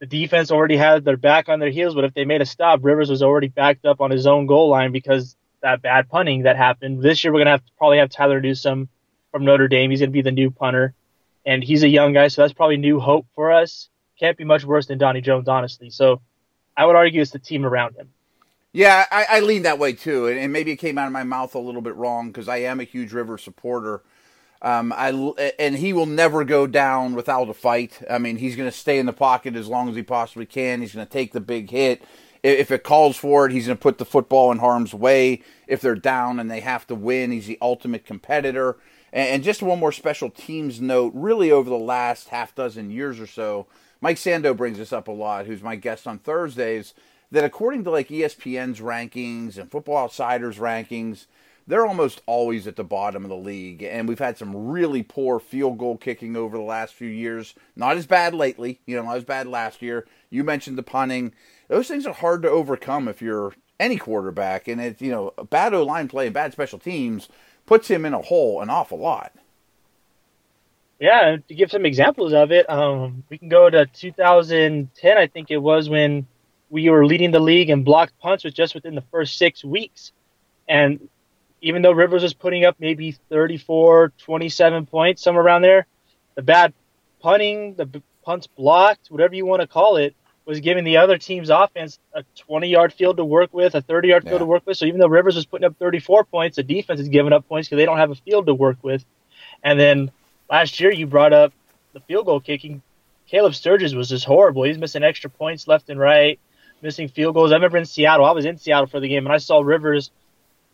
the 0.00 0.06
defense 0.06 0.50
already 0.50 0.76
had 0.76 1.04
their 1.04 1.16
back 1.16 1.48
on 1.48 1.60
their 1.60 1.70
heels, 1.70 1.94
but 1.94 2.04
if 2.04 2.14
they 2.14 2.24
made 2.24 2.42
a 2.42 2.46
stop, 2.46 2.80
Rivers 2.82 3.10
was 3.10 3.22
already 3.22 3.48
backed 3.48 3.84
up 3.84 4.00
on 4.00 4.10
his 4.10 4.26
own 4.26 4.46
goal 4.46 4.68
line 4.68 4.92
because 4.92 5.36
that 5.62 5.82
bad 5.82 6.08
punting 6.08 6.42
that 6.42 6.56
happened. 6.56 7.02
This 7.02 7.24
year 7.24 7.32
we're 7.32 7.40
gonna 7.40 7.50
have 7.50 7.64
to 7.64 7.72
probably 7.78 7.98
have 7.98 8.10
Tyler 8.10 8.40
Newsome 8.40 8.88
from 9.30 9.44
Notre 9.44 9.68
Dame. 9.68 9.90
He's 9.90 10.00
gonna 10.00 10.10
be 10.10 10.22
the 10.22 10.30
new 10.30 10.50
punter, 10.50 10.94
and 11.46 11.62
he's 11.62 11.82
a 11.82 11.88
young 11.88 12.12
guy, 12.12 12.28
so 12.28 12.42
that's 12.42 12.52
probably 12.52 12.76
new 12.76 13.00
hope 13.00 13.26
for 13.34 13.52
us. 13.52 13.88
Can't 14.18 14.36
be 14.36 14.44
much 14.44 14.64
worse 14.64 14.86
than 14.86 14.98
Donnie 14.98 15.20
Jones, 15.20 15.48
honestly. 15.48 15.90
So 15.90 16.20
I 16.76 16.86
would 16.86 16.96
argue 16.96 17.20
it's 17.20 17.30
the 17.30 17.38
team 17.38 17.64
around 17.66 17.96
him. 17.96 18.10
Yeah, 18.72 19.06
I, 19.10 19.26
I 19.30 19.40
lean 19.40 19.62
that 19.62 19.78
way 19.78 19.92
too, 19.92 20.26
and, 20.26 20.38
and 20.38 20.52
maybe 20.52 20.72
it 20.72 20.76
came 20.76 20.98
out 20.98 21.06
of 21.06 21.12
my 21.12 21.22
mouth 21.22 21.54
a 21.54 21.60
little 21.60 21.80
bit 21.80 21.94
wrong 21.94 22.28
because 22.28 22.48
I 22.48 22.56
am 22.58 22.80
a 22.80 22.84
huge 22.84 23.12
River 23.12 23.38
supporter. 23.38 24.02
Um, 24.62 24.92
I 24.96 25.10
and 25.58 25.76
he 25.76 25.92
will 25.92 26.06
never 26.06 26.42
go 26.42 26.66
down 26.66 27.14
without 27.14 27.48
a 27.48 27.54
fight. 27.54 28.00
I 28.10 28.18
mean, 28.18 28.38
he's 28.38 28.56
going 28.56 28.68
to 28.68 28.76
stay 28.76 28.98
in 28.98 29.06
the 29.06 29.12
pocket 29.12 29.54
as 29.56 29.68
long 29.68 29.90
as 29.90 29.94
he 29.94 30.02
possibly 30.02 30.46
can. 30.46 30.80
He's 30.80 30.94
going 30.94 31.06
to 31.06 31.12
take 31.12 31.32
the 31.32 31.40
big 31.40 31.70
hit 31.70 32.02
if 32.42 32.70
it 32.70 32.82
calls 32.82 33.16
for 33.16 33.46
it. 33.46 33.52
He's 33.52 33.66
going 33.66 33.76
to 33.76 33.82
put 33.82 33.98
the 33.98 34.04
football 34.04 34.50
in 34.50 34.58
harm's 34.58 34.94
way. 34.94 35.42
If 35.66 35.80
they're 35.80 35.94
down 35.94 36.40
and 36.40 36.50
they 36.50 36.60
have 36.60 36.86
to 36.88 36.94
win, 36.94 37.30
he's 37.30 37.46
the 37.46 37.58
ultimate 37.60 38.06
competitor. 38.06 38.78
And 39.14 39.44
just 39.44 39.62
one 39.62 39.78
more 39.78 39.92
special 39.92 40.28
teams 40.28 40.80
note, 40.80 41.12
really 41.14 41.52
over 41.52 41.70
the 41.70 41.76
last 41.76 42.30
half 42.30 42.52
dozen 42.52 42.90
years 42.90 43.20
or 43.20 43.28
so, 43.28 43.68
Mike 44.00 44.16
Sando 44.16 44.56
brings 44.56 44.76
this 44.76 44.92
up 44.92 45.06
a 45.06 45.12
lot, 45.12 45.46
who's 45.46 45.62
my 45.62 45.76
guest 45.76 46.08
on 46.08 46.18
Thursdays, 46.18 46.94
that 47.30 47.44
according 47.44 47.84
to 47.84 47.90
like 47.90 48.08
ESPN's 48.08 48.80
rankings 48.80 49.56
and 49.56 49.70
Football 49.70 49.98
Outsiders 49.98 50.58
rankings, 50.58 51.26
they're 51.64 51.86
almost 51.86 52.22
always 52.26 52.66
at 52.66 52.74
the 52.74 52.82
bottom 52.82 53.22
of 53.22 53.30
the 53.30 53.36
league. 53.36 53.84
And 53.84 54.08
we've 54.08 54.18
had 54.18 54.36
some 54.36 54.68
really 54.68 55.04
poor 55.04 55.38
field 55.38 55.78
goal 55.78 55.96
kicking 55.96 56.34
over 56.34 56.56
the 56.56 56.64
last 56.64 56.92
few 56.92 57.08
years. 57.08 57.54
Not 57.76 57.96
as 57.96 58.08
bad 58.08 58.34
lately, 58.34 58.80
you 58.84 58.96
know, 58.96 59.04
not 59.04 59.16
as 59.16 59.24
bad 59.24 59.46
last 59.46 59.80
year. 59.80 60.08
You 60.28 60.42
mentioned 60.42 60.76
the 60.76 60.82
punting. 60.82 61.32
Those 61.68 61.86
things 61.86 62.04
are 62.04 62.14
hard 62.14 62.42
to 62.42 62.50
overcome 62.50 63.06
if 63.06 63.22
you're 63.22 63.54
any 63.78 63.96
quarterback. 63.96 64.66
And 64.66 64.80
it's, 64.80 65.00
you 65.00 65.12
know, 65.12 65.32
bad 65.50 65.72
O 65.72 65.84
line 65.84 66.08
play 66.08 66.26
and 66.26 66.34
bad 66.34 66.52
special 66.52 66.80
teams 66.80 67.28
puts 67.66 67.88
him 67.88 68.04
in 68.04 68.14
a 68.14 68.22
hole 68.22 68.60
an 68.60 68.70
awful 68.70 68.98
lot. 68.98 69.32
Yeah, 71.00 71.36
to 71.48 71.54
give 71.54 71.70
some 71.70 71.84
examples 71.84 72.32
of 72.32 72.52
it, 72.52 72.70
um, 72.70 73.24
we 73.28 73.36
can 73.36 73.48
go 73.48 73.68
to 73.68 73.86
2010. 73.86 75.18
I 75.18 75.26
think 75.26 75.50
it 75.50 75.58
was 75.58 75.88
when 75.88 76.26
we 76.70 76.88
were 76.88 77.04
leading 77.04 77.30
the 77.30 77.40
league 77.40 77.68
in 77.70 77.82
blocked 77.82 78.18
punts 78.20 78.44
was 78.44 78.54
just 78.54 78.74
within 78.74 78.94
the 78.94 79.04
first 79.10 79.36
six 79.36 79.64
weeks, 79.64 80.12
and 80.68 81.08
even 81.60 81.82
though 81.82 81.92
Rivers 81.92 82.22
was 82.22 82.34
putting 82.34 82.64
up 82.64 82.76
maybe 82.78 83.12
34, 83.30 84.12
27 84.18 84.86
points, 84.86 85.22
somewhere 85.22 85.44
around 85.44 85.62
there, 85.62 85.86
the 86.34 86.42
bad 86.42 86.72
punting, 87.20 87.74
the 87.74 88.02
punts 88.22 88.46
blocked, 88.46 89.10
whatever 89.10 89.34
you 89.34 89.46
want 89.46 89.62
to 89.62 89.66
call 89.66 89.96
it, 89.96 90.14
was 90.46 90.60
giving 90.60 90.84
the 90.84 90.98
other 90.98 91.16
team's 91.18 91.48
offense 91.50 91.98
a 92.12 92.22
20 92.36 92.68
yard 92.68 92.92
field 92.92 93.16
to 93.16 93.24
work 93.24 93.52
with, 93.54 93.74
a 93.74 93.80
30 93.80 94.08
yard 94.08 94.22
field 94.24 94.32
Yeah. 94.34 94.38
to 94.40 94.46
work 94.46 94.62
with. 94.66 94.76
So 94.76 94.84
even 94.84 95.00
though 95.00 95.08
Rivers 95.08 95.36
was 95.36 95.46
putting 95.46 95.64
up 95.64 95.76
34 95.78 96.24
points, 96.24 96.56
the 96.56 96.62
defense 96.62 97.00
is 97.00 97.08
giving 97.08 97.32
up 97.32 97.48
points 97.48 97.68
because 97.68 97.80
they 97.80 97.86
don't 97.86 97.96
have 97.98 98.10
a 98.10 98.14
field 98.16 98.46
to 98.46 98.54
work 98.54 98.76
with. 98.82 99.04
And 99.62 99.80
then 99.80 100.10
last 100.50 100.78
year 100.80 100.92
you 100.92 101.06
brought 101.06 101.32
up 101.32 101.52
the 101.94 102.00
field 102.00 102.26
goal 102.26 102.40
kicking. 102.40 102.82
Caleb 103.26 103.54
Sturgis 103.54 103.94
was 103.94 104.10
just 104.10 104.26
horrible. 104.26 104.64
He's 104.64 104.76
missing 104.78 105.02
extra 105.02 105.30
points 105.30 105.66
left 105.66 105.88
and 105.88 105.98
right, 105.98 106.38
missing 106.82 107.08
field 107.08 107.34
goals. 107.34 107.50
I 107.52 107.54
remember 107.54 107.78
in 107.78 107.86
Seattle, 107.86 108.26
I 108.26 108.32
was 108.32 108.44
in 108.44 108.58
Seattle 108.58 108.86
for 108.86 109.00
the 109.00 109.08
game, 109.08 109.24
and 109.24 109.32
I 109.32 109.38
saw 109.38 109.60
Rivers 109.60 110.10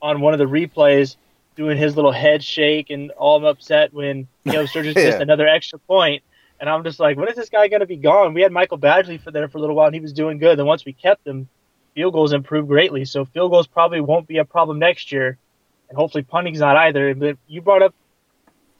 on 0.03 0.21
one 0.21 0.33
of 0.33 0.39
the 0.41 0.47
replays 0.47 1.17
doing 1.57 1.79
his 1.79 1.95
little 1.95 2.11
head 2.11 2.43
shake 2.43 2.91
and 2.91 3.12
all 3.12 3.47
upset 3.47 3.93
when 3.95 4.27
Caleb 4.49 4.69
Sturgis 4.69 4.95
Yeah. 4.97 5.05
missed 5.11 5.21
another 5.21 5.47
extra 5.47 5.79
point. 5.79 6.23
And 6.61 6.69
I'm 6.69 6.85
just 6.85 7.00
like, 7.00 7.17
when 7.17 7.29
is 7.29 7.37
this 7.37 7.49
guy 7.49 7.69
going 7.69 7.81
to 7.81 7.87
be 7.87 7.97
gone? 7.97 8.35
We 8.35 8.43
had 8.43 8.52
Michael 8.52 8.79
Badgley 8.79 9.21
for 9.21 9.31
there 9.31 9.49
for 9.49 9.59
a 9.59 9.61
little 9.61 9.75
while, 9.75 9.87
and 9.87 9.95
he 9.95 10.00
was 10.00 10.12
doing 10.12 10.38
good. 10.38 10.59
Then 10.59 10.67
once 10.67 10.85
we 10.85 10.93
kept 10.93 11.26
him, 11.26 11.49
field 11.95 12.12
goals 12.12 12.35
improved 12.35 12.69
greatly. 12.69 13.07
So 13.07 13.25
field 13.25 13.50
goals 13.50 13.67
probably 13.67 14.00
won't 14.00 14.26
be 14.26 14.38
a 14.38 14.45
problem 14.45 14.79
next 14.79 15.11
year. 15.11 15.38
and 15.88 15.97
hopefully 15.97 16.23
punting's 16.23 16.61
not 16.61 16.76
either. 16.76 17.14
But 17.14 17.38
you 17.49 17.62
brought 17.62 17.83
up 17.83 17.95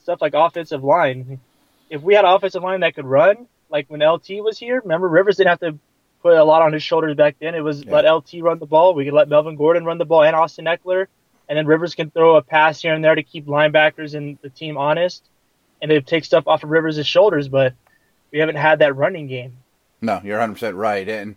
stuff 0.03 0.21
like 0.21 0.35
offensive 0.35 0.85
line. 0.85 1.41
If 1.89 2.03
we 2.03 2.15
had 2.15 2.25
an 2.25 2.33
offensive 2.33 2.63
line 2.63 2.81
that 2.81 2.95
could 2.95 3.07
run, 3.07 3.47
like 3.71 3.87
when 3.89 4.01
LT 4.01 4.29
was 4.43 4.59
here, 4.59 4.81
remember 4.81 5.09
Rivers 5.09 5.37
didn't 5.37 5.51
have 5.51 5.61
to 5.61 5.79
put 6.23 6.35
a 6.35 6.45
lot 6.45 6.63
on 6.63 6.73
his 6.73 6.83
shoulders 6.83 7.17
back 7.17 7.37
then. 7.41 7.55
It 7.55 7.63
was 7.63 7.85
yeah. 7.85 7.93
let 7.93 8.11
LT 8.11 8.35
run 8.43 8.59
the 8.59 8.67
ball. 8.67 8.95
We 8.95 9.05
could 9.05 9.15
let 9.15 9.29
Melvin 9.29 9.57
Gordon 9.57 9.85
run 9.85 9.99
the 9.99 10.05
ball 10.05 10.23
and 10.23 10.37
Austin 10.37 10.67
Ekeler, 10.67 11.07
and 11.49 11.57
then 11.57 11.67
Rivers 11.67 11.95
can 11.95 12.11
throw 12.11 12.37
a 12.37 12.43
pass 12.43 12.83
here 12.83 12.95
and 12.95 13.03
there 13.03 13.15
to 13.15 13.23
keep 13.23 13.47
linebackers 13.47 14.15
and 14.15 14.39
the 14.43 14.51
team 14.51 14.77
honest, 14.77 15.25
and 15.83 15.91
it 15.91 16.07
takes 16.07 16.27
stuff 16.27 16.47
off 16.47 16.65
of 16.65 16.71
Rivers' 16.71 17.07
shoulders. 17.07 17.49
But 17.49 17.75
we 18.31 18.39
haven't 18.39 18.57
had 18.57 18.79
that 18.81 18.97
running 18.97 19.27
game. 19.27 19.57
No, 20.01 20.21
you're 20.25 20.39
100 20.39 20.55
percent 20.55 20.77
right. 20.77 21.09
And 21.09 21.37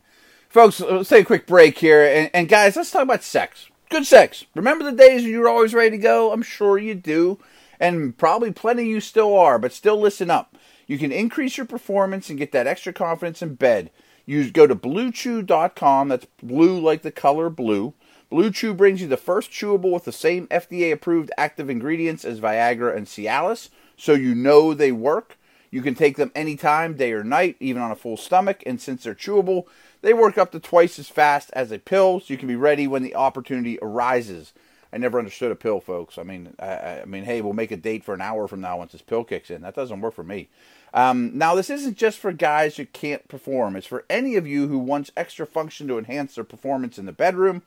folks, 0.49 0.81
uh, 0.81 0.97
let's 0.97 1.09
take 1.09 1.23
a 1.23 1.27
quick 1.27 1.47
break 1.47 1.77
here, 1.77 2.03
and, 2.03 2.29
and 2.33 2.49
guys, 2.49 2.75
let's 2.75 2.91
talk 2.91 3.03
about 3.03 3.23
sex. 3.23 3.69
Good 3.89 4.05
sex. 4.05 4.45
Remember 4.55 4.83
the 4.83 4.97
days 4.97 5.23
when 5.23 5.31
you 5.31 5.39
were 5.39 5.49
always 5.49 5.73
ready 5.73 5.91
to 5.91 5.97
go? 5.97 6.31
I'm 6.31 6.41
sure 6.41 6.77
you 6.77 6.95
do 6.95 7.39
and 7.83 8.17
probably 8.17 8.51
plenty 8.51 8.83
of 8.83 8.87
you 8.87 9.01
still 9.01 9.35
are, 9.35 9.59
but 9.59 9.73
still 9.73 9.99
listen 9.99 10.29
up. 10.29 10.57
You 10.87 10.97
can 10.97 11.11
increase 11.11 11.57
your 11.57 11.65
performance 11.65 12.29
and 12.29 12.39
get 12.39 12.53
that 12.53 12.65
extra 12.65 12.93
confidence 12.93 13.41
in 13.41 13.55
bed. 13.55 13.91
You 14.25 14.49
go 14.51 14.65
to 14.67 14.75
bluechew.com, 14.75 16.07
that's 16.07 16.27
blue 16.41 16.79
like 16.79 17.01
the 17.01 17.11
color 17.11 17.49
blue. 17.49 17.93
Blue 18.29 18.51
Chew 18.51 18.73
brings 18.73 19.01
you 19.01 19.07
the 19.07 19.17
first 19.17 19.51
chewable 19.51 19.91
with 19.91 20.05
the 20.05 20.13
same 20.13 20.47
FDA 20.47 20.93
approved 20.93 21.29
active 21.37 21.69
ingredients 21.69 22.23
as 22.23 22.39
Viagra 22.39 22.95
and 22.95 23.05
Cialis, 23.05 23.69
so 23.97 24.13
you 24.13 24.35
know 24.35 24.73
they 24.73 24.91
work. 24.91 25.37
You 25.71 25.81
can 25.81 25.95
take 25.95 26.17
them 26.17 26.31
anytime, 26.35 26.95
day 26.95 27.13
or 27.13 27.23
night, 27.23 27.55
even 27.59 27.81
on 27.81 27.91
a 27.91 27.95
full 27.95 28.17
stomach, 28.17 28.61
and 28.65 28.79
since 28.79 29.03
they're 29.03 29.15
chewable, 29.15 29.65
they 30.01 30.13
work 30.13 30.37
up 30.37 30.51
to 30.51 30.59
twice 30.59 30.99
as 30.99 31.09
fast 31.09 31.49
as 31.53 31.71
a 31.71 31.79
pill, 31.79 32.19
so 32.19 32.25
you 32.27 32.37
can 32.37 32.47
be 32.47 32.55
ready 32.55 32.85
when 32.85 33.01
the 33.01 33.15
opportunity 33.15 33.79
arises. 33.81 34.53
I 34.93 34.97
never 34.97 35.17
understood 35.17 35.51
a 35.51 35.55
pill, 35.55 35.79
folks. 35.79 36.19
I 36.19 36.23
mean, 36.23 36.53
I, 36.59 37.01
I, 37.01 37.05
mean, 37.05 37.23
hey, 37.23 37.41
we'll 37.41 37.53
make 37.53 37.71
a 37.71 37.77
date 37.77 38.03
for 38.03 38.13
an 38.13 38.21
hour 38.21 38.47
from 38.47 38.61
now 38.61 38.77
once 38.77 38.91
this 38.91 39.01
pill 39.01 39.23
kicks 39.23 39.49
in. 39.49 39.63
That 39.63 39.73
doesn't 39.73 40.01
work 40.01 40.13
for 40.13 40.23
me. 40.23 40.49
Um, 40.93 41.35
now, 41.35 41.55
this 41.55 41.71
isn't 41.71 41.97
just 41.97 42.19
for 42.19 42.31
guys 42.31 42.77
who 42.77 42.85
can't 42.85 43.27
perform. 43.27 43.75
It's 43.75 43.87
for 43.87 44.05
any 44.07 44.35
of 44.35 44.45
you 44.45 44.67
who 44.67 44.77
wants 44.77 45.09
extra 45.17 45.47
function 45.47 45.87
to 45.87 45.97
enhance 45.97 46.35
their 46.35 46.43
performance 46.43 46.99
in 46.99 47.07
the 47.07 47.11
bedroom. 47.11 47.63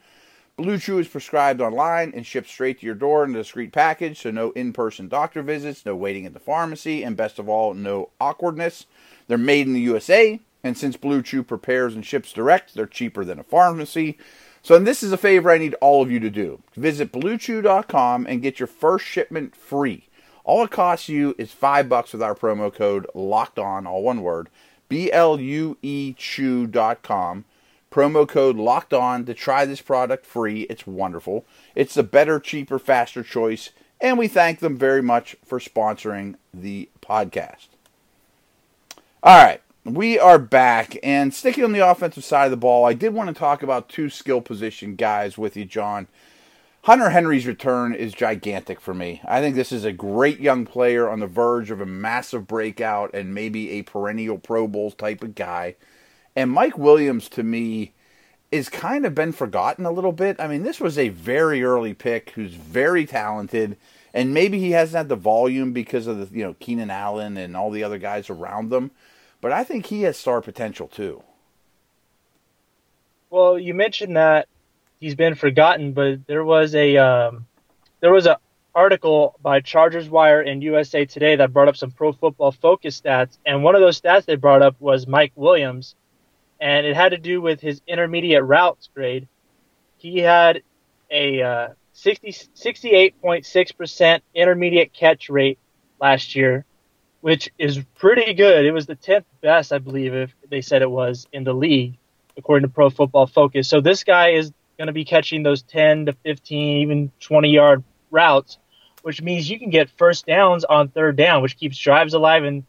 Blue 0.57 0.79
Chew 0.79 0.99
is 0.99 1.09
prescribed 1.09 1.61
online 1.61 2.13
and 2.17 2.25
shipped 2.25 2.49
straight 2.49 2.81
to 2.81 2.87
your 2.87 2.95
door 2.95 3.25
in 3.25 3.35
a 3.35 3.39
discreet 3.39 3.73
package, 3.73 4.23
so 4.23 4.31
no 4.31 4.53
in-person 4.53 5.07
doctor 5.07 5.43
visits, 5.43 5.85
no 5.85 5.95
waiting 5.95 6.25
at 6.25 6.33
the 6.33 6.41
pharmacy, 6.41 7.03
and 7.03 7.15
best 7.15 7.39
of 7.39 7.47
all, 7.47 7.75
no 7.75 8.09
awkwardness. 8.19 8.87
They're 9.29 9.37
made 9.37 9.67
in 9.67 9.75
the 9.75 9.81
USA, 9.81 10.41
and 10.65 10.79
since 10.79 10.97
Blue 10.97 11.21
Chew 11.23 11.43
prepares 11.43 11.95
and 11.95 12.07
ships 12.07 12.33
direct, 12.33 12.75
they're 12.75 12.87
cheaper 12.87 13.23
than 13.23 13.39
a 13.39 13.45
pharmacy. 13.45 14.17
So, 14.63 14.75
and 14.75 14.87
this 14.87 15.03
is 15.03 15.13
a 15.13 15.19
favor 15.19 15.51
I 15.51 15.59
need 15.59 15.75
all 15.83 16.01
of 16.01 16.11
you 16.11 16.21
to 16.21 16.31
do. 16.31 16.63
Visit 16.75 17.13
bluechew.com 17.13 18.27
and 18.27 18.41
get 18.41 18.59
your 18.59 18.67
first 18.67 19.05
shipment 19.05 19.55
free. 19.55 20.09
All 20.43 20.65
it 20.65 20.71
costs 20.71 21.11
you 21.11 21.35
is 21.37 21.53
five 21.53 21.87
bucks 21.91 22.15
with 22.15 22.23
our 22.23 22.35
promo 22.35 22.73
code 22.73 23.07
locked 23.15 23.59
on, 23.59 23.87
all 23.87 24.03
one 24.03 24.23
word, 24.23 24.49
B 24.89 25.13
L 25.13 25.39
U 25.39 25.77
E 25.83 26.15
chew.com. 26.17 27.45
Promo 27.91 28.29
code 28.29 28.57
locked 28.57 28.93
on 28.93 29.25
to 29.25 29.35
try 29.35 29.65
this 29.65 29.81
product 29.81 30.27
free. 30.27 30.63
It's 30.63 30.87
wonderful. 30.87 31.45
It's 31.75 31.97
a 31.97 32.03
better, 32.03 32.39
cheaper, 32.41 32.79
faster 32.79 33.23
choice. 33.23 33.71
And 34.01 34.19
we 34.19 34.29
thank 34.29 34.61
them 34.61 34.77
very 34.77 35.03
much 35.03 35.37
for 35.45 35.59
sponsoring 35.59 36.35
the 36.53 36.89
podcast. 37.01 37.69
All 39.23 39.43
right 39.43 39.61
we 39.87 40.19
are 40.19 40.39
back 40.39 40.97
and 41.03 41.33
sticking 41.33 41.63
on 41.63 41.71
the 41.71 41.89
offensive 41.89 42.25
side 42.25 42.47
of 42.47 42.51
the 42.51 42.57
ball. 42.57 42.85
I 42.85 42.93
did 42.93 43.15
want 43.15 43.29
to 43.29 43.35
talk 43.35 43.63
about 43.63 43.89
two 43.89 44.11
skill 44.11 44.41
position 44.41 44.97
guys 44.97 45.39
with 45.39 45.57
you, 45.57 45.65
John. 45.65 46.09
Hunter 46.83 47.11
Henry's 47.11 47.47
return 47.47 47.95
is 47.95 48.13
gigantic 48.13 48.81
for 48.81 48.95
me. 48.95 49.21
I 49.25 49.41
think 49.41 49.55
this 49.55 49.73
is 49.73 49.85
a 49.85 49.93
great 49.93 50.41
young 50.41 50.67
player 50.67 51.09
on 51.09 51.21
the 51.21 51.27
verge 51.27 51.71
of 51.71 51.81
a 51.81 51.87
massive 51.87 52.47
breakout 52.47 53.15
and 53.15 53.35
maybe 53.35 53.71
a 53.71 53.83
perennial 53.83 54.39
Pro 54.39 54.67
Bowl 54.67 54.91
type 54.91 55.23
of 55.23 55.35
guy. 55.37 55.77
And 56.37 56.51
Mike 56.51 56.79
Williams, 56.79 57.29
to 57.31 57.43
me, 57.43 57.95
is 58.53 58.69
kind 58.69 59.05
of 59.05 59.15
been 59.15 59.33
forgotten 59.33 59.87
a 59.87 59.91
little 59.91 60.13
bit. 60.13 60.39
I 60.39 60.47
mean, 60.47 60.63
this 60.63 60.79
was 60.79 60.99
a 60.99 61.09
very 61.09 61.65
early 61.65 61.95
pick 61.95 62.31
who's 62.31 62.55
very 62.55 63.07
talented, 63.07 63.77
and 64.15 64.33
maybe 64.33 64.61
he 64.61 64.71
hasn't 64.73 64.97
had 64.97 65.09
the 65.09 65.17
volume 65.17 65.73
because 65.73 66.07
of 66.07 66.31
the 66.31 66.39
you 66.39 66.45
know 66.45 66.55
Keenan 66.61 66.91
Allen 66.91 67.37
and 67.37 67.57
all 67.57 67.71
the 67.71 67.83
other 67.83 67.99
guys 67.99 68.31
around 68.31 68.71
them 68.71 68.93
but 69.41 69.53
I 69.53 69.65
think 69.65 69.87
he 69.87 70.03
has 70.03 70.17
star 70.17 70.41
potential 70.41 70.89
too. 70.89 71.23
Well, 73.31 73.59
you 73.59 73.75
mentioned 73.75 74.17
that 74.17 74.49
he's 74.99 75.15
been 75.15 75.35
forgotten, 75.35 75.93
but 75.93 76.27
there 76.27 76.45
was 76.45 76.75
a 76.75 76.97
um, 76.97 77.47
there 78.01 78.13
was 78.13 78.27
an 78.27 78.37
article 78.75 79.37
by 79.43 79.61
Chargers 79.61 80.09
Wire 80.09 80.41
and 80.41 80.63
USA 80.63 81.05
Today 81.05 81.37
that 81.37 81.53
brought 81.53 81.69
up 81.69 81.77
some 81.77 81.91
Pro 81.91 82.13
Football 82.13 82.53
Focus 82.53 83.01
stats, 83.01 83.39
and 83.45 83.63
one 83.63 83.75
of 83.75 83.81
those 83.81 84.01
stats 84.01 84.25
they 84.25 84.37
brought 84.37 84.63
up 84.63 84.81
was 84.81 85.07
Mike 85.07 85.33
Williams, 85.35 85.95
and 86.61 86.87
it 86.87 86.97
had 86.97 87.11
to 87.11 87.19
do 87.19 87.41
with 87.41 87.61
his 87.61 87.81
intermediate 87.87 88.45
routes 88.45 88.89
grade. 88.95 89.29
He 89.99 90.19
had 90.19 90.63
a 91.11 91.43
uh, 91.43 91.69
60, 91.93 92.33
68.6% 92.33 94.21
intermediate 94.35 94.93
catch 94.93 95.29
rate 95.29 95.59
last 96.01 96.35
year, 96.35 96.65
which 97.21 97.51
is 97.59 97.81
pretty 97.97 98.35
good. 98.35 98.67
It 98.67 98.73
was 98.73 98.87
the 98.87 98.97
10th 98.97 99.25
best, 99.41 99.73
I 99.73 99.79
believe, 99.79 100.15
if 100.15 100.35
they 100.49 100.61
said 100.61 100.83
it 100.83 100.91
was 100.91 101.27
in 101.33 101.45
the 101.45 101.55
league, 101.55 101.97
according 102.37 102.69
to 102.69 102.75
Pro 102.75 102.91
Football 102.91 103.27
Focus. 103.27 103.69
So 103.69 103.81
this 103.81 104.05
guy 104.05 104.31
is 104.31 104.53
going 104.77 104.89
to 104.89 104.93
be 104.93 105.05
catching 105.05 105.43
those 105.43 105.63
10 105.63 106.07
to 106.07 106.13
15, 106.13 106.79
even 106.83 107.13
20 107.21 107.49
yard 107.51 107.83
routes, 108.11 108.59
which 109.03 109.23
means 109.23 109.49
you 109.49 109.59
can 109.59 109.71
get 109.71 109.89
first 109.91 110.27
downs 110.27 110.65
on 110.65 110.89
third 110.89 111.17
down, 111.17 111.43
which 111.43 111.57
keeps 111.57 111.79
drives 111.79 112.15
alive. 112.15 112.45
And 112.45 112.65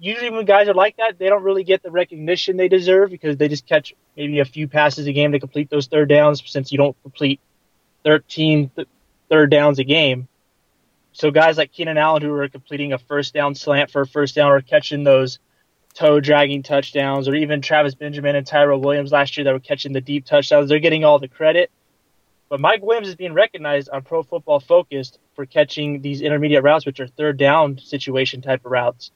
usually 0.00 0.30
when 0.30 0.44
guys 0.44 0.68
are 0.68 0.74
like 0.74 0.96
that, 0.96 1.18
they 1.18 1.28
don't 1.28 1.42
really 1.42 1.64
get 1.64 1.82
the 1.82 1.90
recognition 1.90 2.56
they 2.56 2.68
deserve 2.68 3.10
because 3.10 3.36
they 3.36 3.48
just 3.48 3.66
catch 3.66 3.94
maybe 4.16 4.40
a 4.40 4.44
few 4.44 4.68
passes 4.68 5.06
a 5.06 5.12
game 5.12 5.32
to 5.32 5.40
complete 5.40 5.70
those 5.70 5.86
third 5.86 6.08
downs 6.08 6.42
since 6.46 6.72
you 6.72 6.78
don't 6.78 6.96
complete 7.02 7.40
13 8.04 8.70
th- 8.74 8.88
third 9.28 9.50
downs 9.50 9.78
a 9.78 9.84
game. 9.84 10.28
So 11.12 11.30
guys 11.30 11.58
like 11.58 11.72
Keenan 11.72 11.98
Allen 11.98 12.22
who 12.22 12.32
are 12.34 12.48
completing 12.48 12.92
a 12.92 12.98
first 12.98 13.34
down 13.34 13.54
slant 13.54 13.90
for 13.90 14.02
a 14.02 14.06
first 14.06 14.34
down 14.34 14.52
or 14.52 14.60
catching 14.60 15.04
those 15.04 15.38
toe 15.94 16.20
dragging 16.20 16.62
touchdowns, 16.62 17.26
or 17.26 17.34
even 17.34 17.60
Travis 17.60 17.94
Benjamin 17.94 18.36
and 18.36 18.46
Tyrell 18.46 18.80
Williams 18.80 19.10
last 19.10 19.36
year 19.36 19.44
that 19.44 19.52
were 19.52 19.58
catching 19.58 19.92
the 19.92 20.00
deep 20.00 20.24
touchdowns, 20.24 20.68
they're 20.68 20.78
getting 20.78 21.04
all 21.04 21.18
the 21.18 21.28
credit. 21.28 21.70
But 22.48 22.60
Mike 22.60 22.82
Williams 22.82 23.08
is 23.08 23.16
being 23.16 23.34
recognized 23.34 23.90
on 23.90 24.02
Pro 24.02 24.22
Football 24.22 24.60
Focused 24.60 25.18
for 25.34 25.44
catching 25.44 26.00
these 26.00 26.20
intermediate 26.20 26.62
routes, 26.62 26.86
which 26.86 27.00
are 27.00 27.08
third 27.08 27.36
down 27.36 27.78
situation 27.78 28.40
type 28.40 28.64
of 28.64 28.70
routes. 28.70 29.10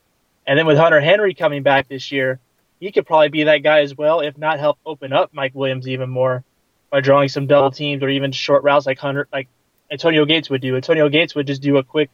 And 0.47 0.59
then 0.59 0.67
with 0.67 0.79
Hunter 0.79 1.01
Henry 1.01 1.35
coming 1.35 1.63
back 1.63 1.89
this 1.89 2.11
year, 2.11 2.41
he 2.81 2.91
could 2.91 3.07
probably 3.07 3.29
be 3.29 3.45
that 3.45 3.59
guy 3.59 3.81
as 3.81 3.97
well, 3.97 4.21
if 4.21 4.37
not 4.37 4.59
help 4.59 4.79
open 4.85 5.13
up 5.13 5.31
Mike 5.33 5.55
Williams 5.55 5.87
even 5.87 6.11
more 6.11 6.43
by 6.91 7.01
drawing 7.01 7.29
some 7.29 7.47
double 7.47 7.71
teams 7.71 8.03
or 8.03 8.09
even 8.09 8.33
short 8.33 8.65
routes 8.65 8.87
like 8.87 8.99
Hunter, 8.99 9.29
like 9.33 9.49
Antonio 9.91 10.25
Gates 10.25 10.51
would 10.51 10.61
do. 10.61 10.75
Antonio 10.75 11.09
Gates 11.09 11.35
would 11.35 11.47
just 11.47 11.63
do 11.63 11.77
a 11.77 11.85
quick 11.85 12.11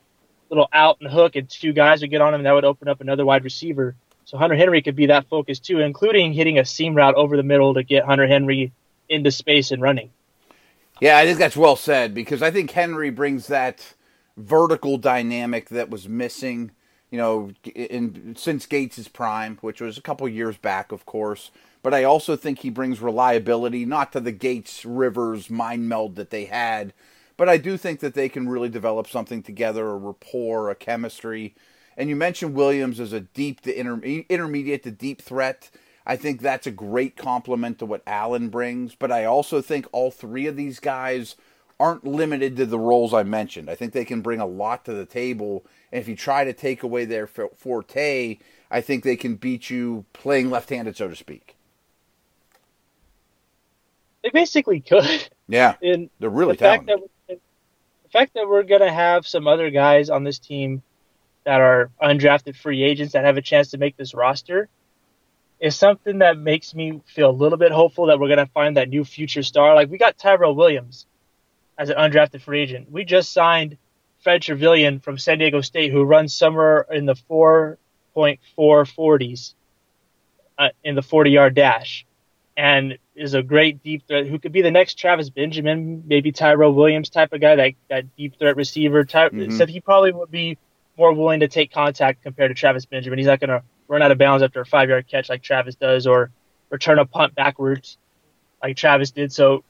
little 0.51 0.69
out 0.73 0.99
and 1.01 1.11
hook, 1.11 1.37
and 1.37 1.49
two 1.49 1.73
guys 1.73 2.01
would 2.01 2.11
get 2.11 2.21
on 2.21 2.35
him, 2.35 2.41
and 2.41 2.47
that 2.47 2.53
would 2.53 2.65
open 2.65 2.89
up 2.89 3.01
another 3.01 3.25
wide 3.25 3.45
receiver. 3.45 3.95
So 4.25 4.37
Hunter 4.37 4.57
Henry 4.57 4.83
could 4.83 4.97
be 4.97 5.07
that 5.07 5.27
focus 5.29 5.59
too, 5.59 5.81
including 5.81 6.35
hitting 6.35 6.59
a 6.59 6.65
seam 6.65 6.95
route 6.95 7.15
over 7.15 7.37
the 7.37 7.43
middle 7.43 7.75
to 7.75 7.83
get 7.83 8.05
Hunter 8.05 8.27
Henry 8.27 8.73
into 9.09 9.31
space 9.31 9.71
and 9.71 9.81
running. 9.81 10.11
Yeah, 11.01 11.17
I 11.17 11.25
think 11.25 11.39
that's 11.39 11.57
well 11.57 11.77
said 11.77 12.13
because 12.13 12.43
I 12.43 12.51
think 12.51 12.71
Henry 12.73 13.11
brings 13.11 13.47
that 13.47 13.95
vertical 14.37 14.99
dynamic 14.99 15.71
that 15.71 15.91
was 15.91 16.09
missing, 16.09 16.73
you 17.11 17.19
know, 17.19 17.51
in 17.65 18.35
since 18.37 18.67
Gates' 18.67 19.09
prime, 19.09 19.59
which 19.61 19.81
was 19.81 19.97
a 19.99 20.03
couple 20.03 20.29
years 20.29 20.57
back, 20.57 20.93
of 20.93 21.07
course. 21.07 21.51
But 21.83 21.95
I 21.95 22.05
also 22.05 22.37
think 22.37 22.59
he 22.59 22.71
brings 22.71 23.01
reliability, 23.01 23.85
not 23.85 24.13
to 24.13 24.21
the 24.21 24.33
Gates 24.33 24.85
Rivers 24.85 25.49
mind 25.49 25.89
meld 25.89 26.17
that 26.17 26.31
they 26.31 26.47
had, 26.47 26.93
but 27.37 27.49
I 27.49 27.57
do 27.57 27.77
think 27.77 28.01
that 28.01 28.15
they 28.15 28.29
can 28.29 28.49
really 28.49 28.69
develop 28.69 29.07
something 29.07 29.43
together, 29.43 29.89
a 29.89 29.97
rapport, 29.97 30.71
a 30.71 30.75
chemistry. 30.75 31.55
And 31.97 32.09
you 32.09 32.17
mentioned 32.17 32.55
Williams 32.55 33.01
as 33.01 33.13
a 33.13 33.21
deep 33.21 33.61
to 33.63 33.79
inter- 33.79 34.25
intermediate 34.29 34.83
to 34.83 34.91
deep 34.91 35.23
threat. 35.23 35.71
I 36.05 36.17
think 36.17 36.41
that's 36.41 36.67
a 36.67 36.73
great 36.73 37.17
compliment 37.17 37.79
to 37.79 37.87
what 37.87 38.03
Allen 38.07 38.49
brings. 38.49 38.95
But 38.95 39.13
I 39.13 39.25
also 39.25 39.61
think 39.61 39.87
all 39.93 40.11
three 40.11 40.47
of 40.47 40.57
these 40.57 40.81
guys 40.81 41.37
aren't 41.81 42.05
limited 42.05 42.57
to 42.57 42.67
the 42.67 42.79
roles 42.79 43.15
I 43.15 43.23
mentioned. 43.23 43.71
I 43.71 43.75
think 43.75 43.93
they 43.93 44.05
can 44.05 44.21
bring 44.21 44.41
a 44.41 44.47
lot 44.47 44.85
to 44.87 44.93
the 44.93 45.07
table. 45.07 45.65
And 45.93 46.01
if 46.01 46.09
you 46.09 46.17
try 46.17 46.45
to 46.45 46.53
take 46.53 46.83
away 46.83 47.05
their 47.05 47.27
forte, 47.27 48.39
I 48.71 48.81
think 48.81 49.05
they 49.05 49.17
can 49.17 49.37
beat 49.37 49.71
you 49.71 50.05
playing 50.13 50.51
left 50.51 50.71
handed, 50.71 50.97
so 50.97 51.09
to 51.09 51.17
speak. 51.17 51.57
They 54.23 54.31
basically 54.31 54.81
could. 54.81 55.29
Yeah. 55.49 55.77
And 55.83 56.11
they're 56.19 56.31
really 56.31 56.55
the 56.55 56.59
talented. 56.59 56.89
Fact 56.89 57.11
that, 57.29 57.41
the 58.05 58.11
fact 58.11 58.35
that 58.35 58.49
we're 58.49 58.65
going 58.65 58.81
to 58.81 58.93
have 58.93 59.27
some 59.27 59.47
other 59.47 59.71
guys 59.71 60.11
on 60.11 60.25
this 60.25 60.39
team 60.39 60.83
that 61.45 61.61
are 61.61 61.91
undrafted 62.03 62.57
free 62.57 62.83
agents 62.83 63.13
that 63.13 63.25
have 63.25 63.37
a 63.37 63.43
chance 63.43 63.71
to 63.71 63.79
make 63.79 63.97
this 63.97 64.15
roster 64.15 64.69
is 65.61 65.77
something 65.77 66.19
that 66.19 66.39
makes 66.39 66.75
me 66.75 67.01
feel 67.07 67.31
a 67.31 67.33
little 67.33 67.59
bit 67.59 67.73
hopeful 67.73 68.07
that 68.07 68.19
we're 68.21 68.29
going 68.29 68.39
to 68.39 68.47
find 68.47 68.77
that 68.77 68.89
new 68.89 69.05
future 69.05 69.43
star. 69.43 69.75
Like 69.75 69.91
we 69.91 69.99
got 69.99 70.19
Tyrell 70.19 70.55
Williams. 70.55 71.07
As 71.79 71.91
an 71.91 71.97
undrafted 71.97 72.43
free 72.43 72.61
agent. 72.61 72.91
We 72.91 73.05
just 73.05 73.33
signed 73.33 73.79
Fred 74.21 74.43
Trevillion 74.43 75.01
from 75.03 75.17
San 75.17 75.39
Diego 75.39 75.61
State, 75.61 75.93
who 75.93 76.03
runs 76.03 76.35
somewhere 76.35 76.85
in 76.91 77.07
the 77.07 77.15
4.440s 77.31 79.55
uh, 80.59 80.71
in 80.83 80.97
the 80.97 81.03
40 81.03 81.31
yard 81.31 81.55
dash 81.55 82.05
and 82.59 82.99
is 83.15 83.35
a 83.35 83.43
great 83.43 83.85
deep 83.85 84.03
threat 84.09 84.27
who 84.27 84.41
could 84.41 84.51
be 84.51 84.63
the 84.63 84.71
next 84.73 84.95
Travis 84.95 85.31
Benjamin, 85.31 86.03
maybe 86.07 86.33
Tyrell 86.33 86.75
Williams 86.75 87.09
type 87.09 87.33
of 87.33 87.41
guy, 87.41 87.55
that, 87.55 87.73
that 87.89 88.17
deep 88.17 88.37
threat 88.37 88.57
receiver. 88.57 89.05
Ty- 89.05 89.29
mm-hmm. 89.29 89.57
Said 89.57 89.69
he 89.69 89.81
probably 89.81 90.11
would 90.11 90.33
be 90.33 90.59
more 90.99 91.13
willing 91.13 91.41
to 91.41 91.49
take 91.49 91.73
contact 91.73 92.25
compared 92.25 92.51
to 92.51 92.57
Travis 92.57 92.85
Benjamin. 92.85 93.21
He's 93.21 93.29
not 93.29 93.39
going 93.39 93.51
to 93.51 93.63
run 93.87 94.03
out 94.03 94.11
of 94.11 94.19
bounds 94.19 94.43
after 94.43 94.61
a 94.61 94.67
five 94.67 94.89
yard 94.89 95.07
catch 95.07 95.29
like 95.29 95.43
Travis 95.43 95.77
does 95.77 96.09
or 96.09 96.33
return 96.69 96.99
a 96.99 97.07
punt 97.07 97.37
backwards 97.37 97.97
like 98.61 98.77
Travis 98.77 99.13
did. 99.13 99.33
So 99.33 99.63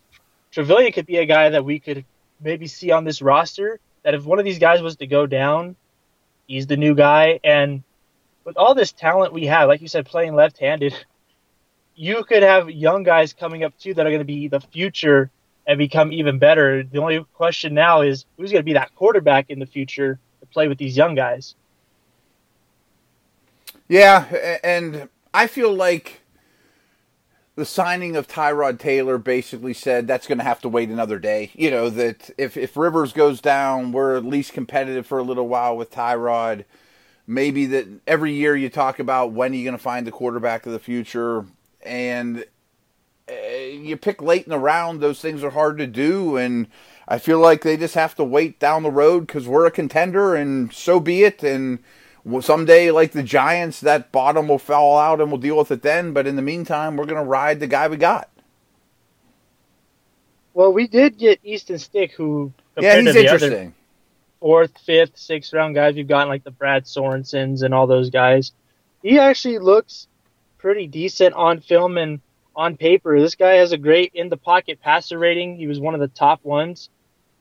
Trevillion 0.52 0.93
could 0.93 1.07
be 1.07 1.19
a 1.19 1.26
guy 1.26 1.50
that 1.50 1.64
we 1.64 1.78
could 1.78 2.05
maybe 2.40 2.67
see 2.67 2.90
on 2.90 3.05
this 3.05 3.21
roster 3.21 3.81
that 4.02 4.14
if 4.14 4.25
one 4.25 4.38
of 4.38 4.45
these 4.45 4.59
guys 4.59 4.81
was 4.81 4.97
to 4.97 5.07
go 5.07 5.26
down, 5.26 5.76
he's 6.47 6.67
the 6.67 6.76
new 6.76 6.95
guy. 6.95 7.40
And 7.45 7.83
with 8.45 8.57
all 8.57 8.75
this 8.75 8.93
talent 8.93 9.33
we 9.33 9.47
have, 9.47 9.69
like 9.69 9.81
you 9.81 9.88
said, 9.88 10.07
playing 10.07 10.35
left 10.35 10.59
handed, 10.59 10.95
you 11.95 12.25
could 12.25 12.43
have 12.43 12.71
young 12.71 13.02
guys 13.02 13.33
coming 13.33 13.64
up 13.64 13.76
too 13.78 13.95
that 13.95 14.07
are 14.07 14.11
going 14.11 14.21
to 14.21 14.25
be 14.25 14.49
the 14.49 14.61
future 14.61 15.31
and 15.67 15.78
become 15.78 16.12
even 16.12 16.38
better. 16.38 16.83
The 16.83 16.99
only 16.99 17.25
question 17.35 17.75
now 17.75 18.00
is 18.00 18.25
who's 18.37 18.50
going 18.50 18.61
to 18.61 18.64
be 18.64 18.73
that 18.73 18.95
quarterback 18.95 19.50
in 19.50 19.59
the 19.59 19.67
future 19.67 20.19
to 20.40 20.47
play 20.47 20.69
with 20.69 20.78
these 20.78 20.97
young 20.97 21.14
guys. 21.14 21.55
Yeah, 23.88 24.59
and 24.62 25.09
I 25.33 25.47
feel 25.47 25.73
like 25.73 26.21
the 27.59 27.65
signing 27.65 28.15
of 28.15 28.29
Tyrod 28.29 28.79
Taylor 28.79 29.19
basically 29.19 29.75
said 29.75 30.07
that's 30.07 30.29
going 30.29 30.38
to 30.38 30.45
have 30.45 30.61
to 30.61 30.69
wait 30.69 30.91
another 30.91 31.19
day. 31.19 31.50
You 31.55 31.73
know, 31.73 31.91
that 31.91 32.31
if, 32.38 32.57
if 32.57 32.77
Rivers 32.77 33.12
goes 33.12 33.41
down, 33.41 33.91
we're 33.91 34.17
at 34.17 34.25
least 34.25 34.53
competitive 34.53 35.09
for 35.09 35.19
a 35.19 35.25
little 35.25 35.49
while 35.49 35.77
with 35.77 35.91
Tyrod. 35.91 36.65
Maybe 37.27 37.67
that 37.67 37.88
every 38.07 38.33
year 38.33 38.55
you 38.55 38.69
talk 38.69 39.00
about 39.00 39.33
when 39.33 39.53
you're 39.53 39.59
you 39.59 39.65
going 39.65 39.77
to 39.77 39.83
find 39.83 40.07
the 40.07 40.12
quarterback 40.12 40.67
of 40.67 40.73
the 40.73 40.79
future, 40.79 41.47
and 41.83 42.45
uh, 43.29 43.35
you 43.59 43.97
pick 43.97 44.23
late 44.23 44.45
in 44.45 44.50
the 44.50 44.59
round, 44.59 45.00
those 45.00 45.21
things 45.21 45.43
are 45.43 45.50
hard 45.50 45.79
to 45.79 45.87
do. 45.88 46.37
And 46.37 46.69
I 47.09 47.19
feel 47.19 47.41
like 47.41 47.62
they 47.62 47.77
just 47.77 47.97
have 47.97 48.15
to 48.15 48.25
wait 48.25 48.61
down 48.61 48.85
the 48.85 48.91
road 48.91 49.27
because 49.27 49.49
we're 49.49 49.67
a 49.67 49.73
contender, 49.73 50.37
and 50.37 50.73
so 50.73 51.00
be 51.00 51.25
it. 51.25 51.43
And 51.43 51.81
someday, 52.40 52.90
like 52.90 53.12
the 53.12 53.23
Giants, 53.23 53.80
that 53.80 54.12
bottom 54.12 54.49
will 54.49 54.58
fall 54.58 54.99
out 54.99 55.20
and 55.20 55.30
we'll 55.30 55.40
deal 55.40 55.56
with 55.56 55.70
it 55.70 55.82
then. 55.82 56.12
But 56.12 56.26
in 56.26 56.37
the 56.37 56.42
meantime, 56.42 56.97
we're 56.97 57.06
going 57.06 57.23
to 57.23 57.28
ride 57.28 57.61
the 57.61 57.66
guy 57.66 57.88
we 57.88 57.97
got. 57.97 58.28
Well, 60.54 60.73
we 60.73 60.88
did 60.88 61.18
get 61.18 61.40
Easton 61.44 61.78
Stick, 61.78 62.12
who 62.12 62.52
yeah, 62.78 63.00
he's 63.00 63.14
interesting. 63.14 63.75
Fourth, 64.40 64.76
fifth, 64.85 65.16
sixth 65.16 65.52
round 65.52 65.75
guys 65.75 65.94
we've 65.94 66.08
gotten, 66.08 66.28
like 66.28 66.44
the 66.44 66.50
Brad 66.50 66.85
Sorensens 66.85 67.62
and 67.62 67.75
all 67.75 67.87
those 67.87 68.11
guys. 68.11 68.52
He 69.02 69.18
actually 69.18 69.58
looks 69.58 70.08
pretty 70.58 70.87
decent 70.87 71.35
on 71.35 71.61
film 71.61 71.97
and 71.97 72.20
on 72.56 72.76
paper. 72.76 73.20
This 73.20 73.37
guy 73.37 73.54
has 73.54 73.73
a 73.73 73.78
great 73.78 74.12
in 74.14 74.28
the 74.28 74.37
pocket 74.37 74.80
passer 74.80 75.18
rating. 75.18 75.56
He 75.56 75.66
was 75.66 75.78
one 75.78 75.94
of 75.94 76.00
the 76.00 76.08
top 76.08 76.44
ones 76.44 76.90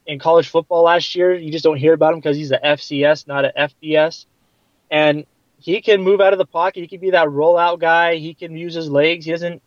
in 0.06 0.18
college 0.18 0.48
football 0.48 0.84
last 0.84 1.14
year. 1.14 1.34
You 1.34 1.50
just 1.50 1.64
don't 1.64 1.76
hear 1.76 1.94
about 1.94 2.14
him 2.14 2.20
because 2.20 2.36
he's 2.36 2.52
a 2.52 2.58
FCS, 2.58 3.26
not 3.26 3.44
a 3.44 3.52
FBS 3.82 4.26
and 4.90 5.26
he 5.60 5.80
can 5.80 6.02
move 6.02 6.20
out 6.20 6.32
of 6.32 6.38
the 6.38 6.46
pocket. 6.46 6.80
He 6.80 6.88
can 6.88 7.00
be 7.00 7.10
that 7.10 7.28
rollout 7.28 7.80
guy. 7.80 8.16
He 8.16 8.34
can 8.34 8.56
use 8.56 8.74
his 8.74 8.90
legs. 8.90 9.24
He 9.24 9.32
doesn't. 9.32 9.62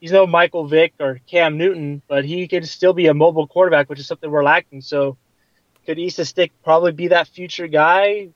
He's 0.00 0.12
no 0.12 0.26
Michael 0.26 0.66
Vick 0.66 0.94
or 1.00 1.20
Cam 1.26 1.56
Newton, 1.56 2.02
but 2.06 2.24
he 2.24 2.48
can 2.48 2.64
still 2.64 2.92
be 2.92 3.06
a 3.06 3.14
mobile 3.14 3.46
quarterback, 3.46 3.88
which 3.88 3.98
is 3.98 4.06
something 4.06 4.30
we're 4.30 4.44
lacking. 4.44 4.82
So, 4.82 5.16
could 5.86 5.98
Easton 5.98 6.24
Stick 6.24 6.52
probably 6.62 6.92
be 6.92 7.08
that 7.08 7.28
future 7.28 7.66
guy? 7.66 8.28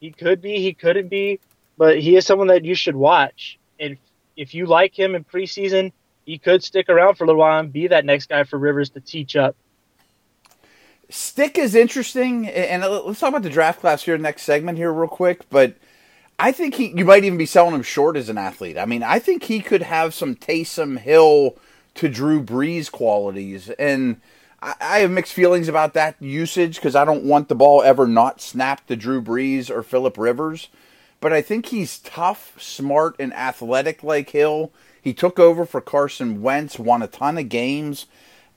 He 0.00 0.10
could 0.10 0.40
be. 0.40 0.60
He 0.60 0.74
couldn't 0.74 1.08
be, 1.08 1.40
but 1.76 1.98
he 1.98 2.16
is 2.16 2.26
someone 2.26 2.48
that 2.48 2.64
you 2.64 2.74
should 2.74 2.96
watch. 2.96 3.58
And 3.80 3.96
if 4.36 4.54
you 4.54 4.66
like 4.66 4.96
him 4.96 5.14
in 5.14 5.24
preseason, 5.24 5.92
he 6.24 6.38
could 6.38 6.62
stick 6.62 6.88
around 6.88 7.16
for 7.16 7.24
a 7.24 7.26
little 7.26 7.40
while 7.40 7.60
and 7.60 7.72
be 7.72 7.88
that 7.88 8.04
next 8.04 8.28
guy 8.28 8.44
for 8.44 8.58
Rivers 8.58 8.90
to 8.90 9.00
teach 9.00 9.36
up. 9.36 9.56
Stick 11.16 11.58
is 11.58 11.76
interesting, 11.76 12.48
and 12.48 12.82
uh, 12.82 13.04
let's 13.04 13.20
talk 13.20 13.28
about 13.28 13.44
the 13.44 13.48
draft 13.48 13.80
class 13.80 14.02
here 14.02 14.18
next 14.18 14.42
segment 14.42 14.78
here 14.78 14.92
real 14.92 15.06
quick. 15.06 15.48
But 15.48 15.76
I 16.40 16.50
think 16.50 16.74
he, 16.74 16.88
you 16.88 17.04
might 17.04 17.22
even 17.22 17.38
be 17.38 17.46
selling 17.46 17.72
him 17.72 17.84
short 17.84 18.16
as 18.16 18.28
an 18.28 18.36
athlete. 18.36 18.76
I 18.76 18.84
mean, 18.84 19.04
I 19.04 19.20
think 19.20 19.44
he 19.44 19.60
could 19.60 19.82
have 19.82 20.12
some 20.12 20.34
Taysom 20.34 20.98
Hill 20.98 21.56
to 21.94 22.08
Drew 22.08 22.42
Brees 22.42 22.90
qualities, 22.90 23.70
and 23.70 24.20
I, 24.60 24.74
I 24.80 24.98
have 24.98 25.12
mixed 25.12 25.34
feelings 25.34 25.68
about 25.68 25.94
that 25.94 26.20
usage 26.20 26.74
because 26.74 26.96
I 26.96 27.04
don't 27.04 27.22
want 27.22 27.48
the 27.48 27.54
ball 27.54 27.80
ever 27.84 28.08
not 28.08 28.40
snapped 28.40 28.88
to 28.88 28.96
Drew 28.96 29.22
Brees 29.22 29.70
or 29.70 29.84
Philip 29.84 30.18
Rivers. 30.18 30.68
But 31.20 31.32
I 31.32 31.42
think 31.42 31.66
he's 31.66 32.00
tough, 32.00 32.60
smart, 32.60 33.14
and 33.20 33.32
athletic 33.34 34.02
like 34.02 34.30
Hill. 34.30 34.72
He 35.00 35.14
took 35.14 35.38
over 35.38 35.64
for 35.64 35.80
Carson 35.80 36.42
Wentz, 36.42 36.76
won 36.76 37.02
a 37.02 37.06
ton 37.06 37.38
of 37.38 37.48
games 37.48 38.06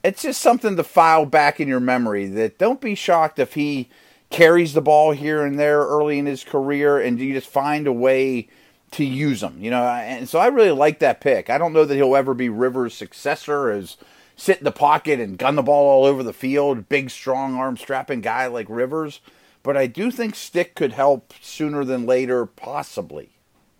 it's 0.03 0.21
just 0.21 0.41
something 0.41 0.75
to 0.75 0.83
file 0.83 1.25
back 1.25 1.59
in 1.59 1.67
your 1.67 1.79
memory 1.79 2.27
that 2.27 2.57
don't 2.57 2.81
be 2.81 2.95
shocked 2.95 3.39
if 3.39 3.53
he 3.53 3.89
carries 4.29 4.73
the 4.73 4.81
ball 4.81 5.11
here 5.11 5.45
and 5.45 5.59
there 5.59 5.79
early 5.79 6.19
in 6.19 6.25
his 6.25 6.43
career 6.43 6.99
and 6.99 7.19
you 7.19 7.33
just 7.33 7.49
find 7.49 7.87
a 7.87 7.93
way 7.93 8.47
to 8.91 9.03
use 9.03 9.43
him, 9.43 9.57
you 9.61 9.69
know. 9.69 9.83
And 9.83 10.29
so 10.29 10.39
I 10.39 10.47
really 10.47 10.71
like 10.71 10.99
that 10.99 11.21
pick. 11.21 11.49
I 11.49 11.57
don't 11.57 11.73
know 11.73 11.85
that 11.85 11.95
he'll 11.95 12.15
ever 12.15 12.33
be 12.33 12.49
Rivers' 12.49 12.93
successor 12.93 13.69
as 13.69 13.97
sit 14.35 14.59
in 14.59 14.63
the 14.63 14.71
pocket 14.71 15.19
and 15.19 15.37
gun 15.37 15.55
the 15.55 15.63
ball 15.63 15.89
all 15.89 16.05
over 16.05 16.23
the 16.23 16.33
field, 16.33 16.89
big, 16.89 17.09
strong 17.09 17.55
arm 17.55 17.75
strapping 17.77 18.21
guy 18.21 18.47
like 18.47 18.67
Rivers. 18.69 19.19
But 19.63 19.75
I 19.75 19.87
do 19.87 20.11
think 20.11 20.35
Stick 20.35 20.75
could 20.75 20.93
help 20.93 21.33
sooner 21.41 21.83
than 21.83 22.05
later, 22.05 22.45
possibly 22.45 23.36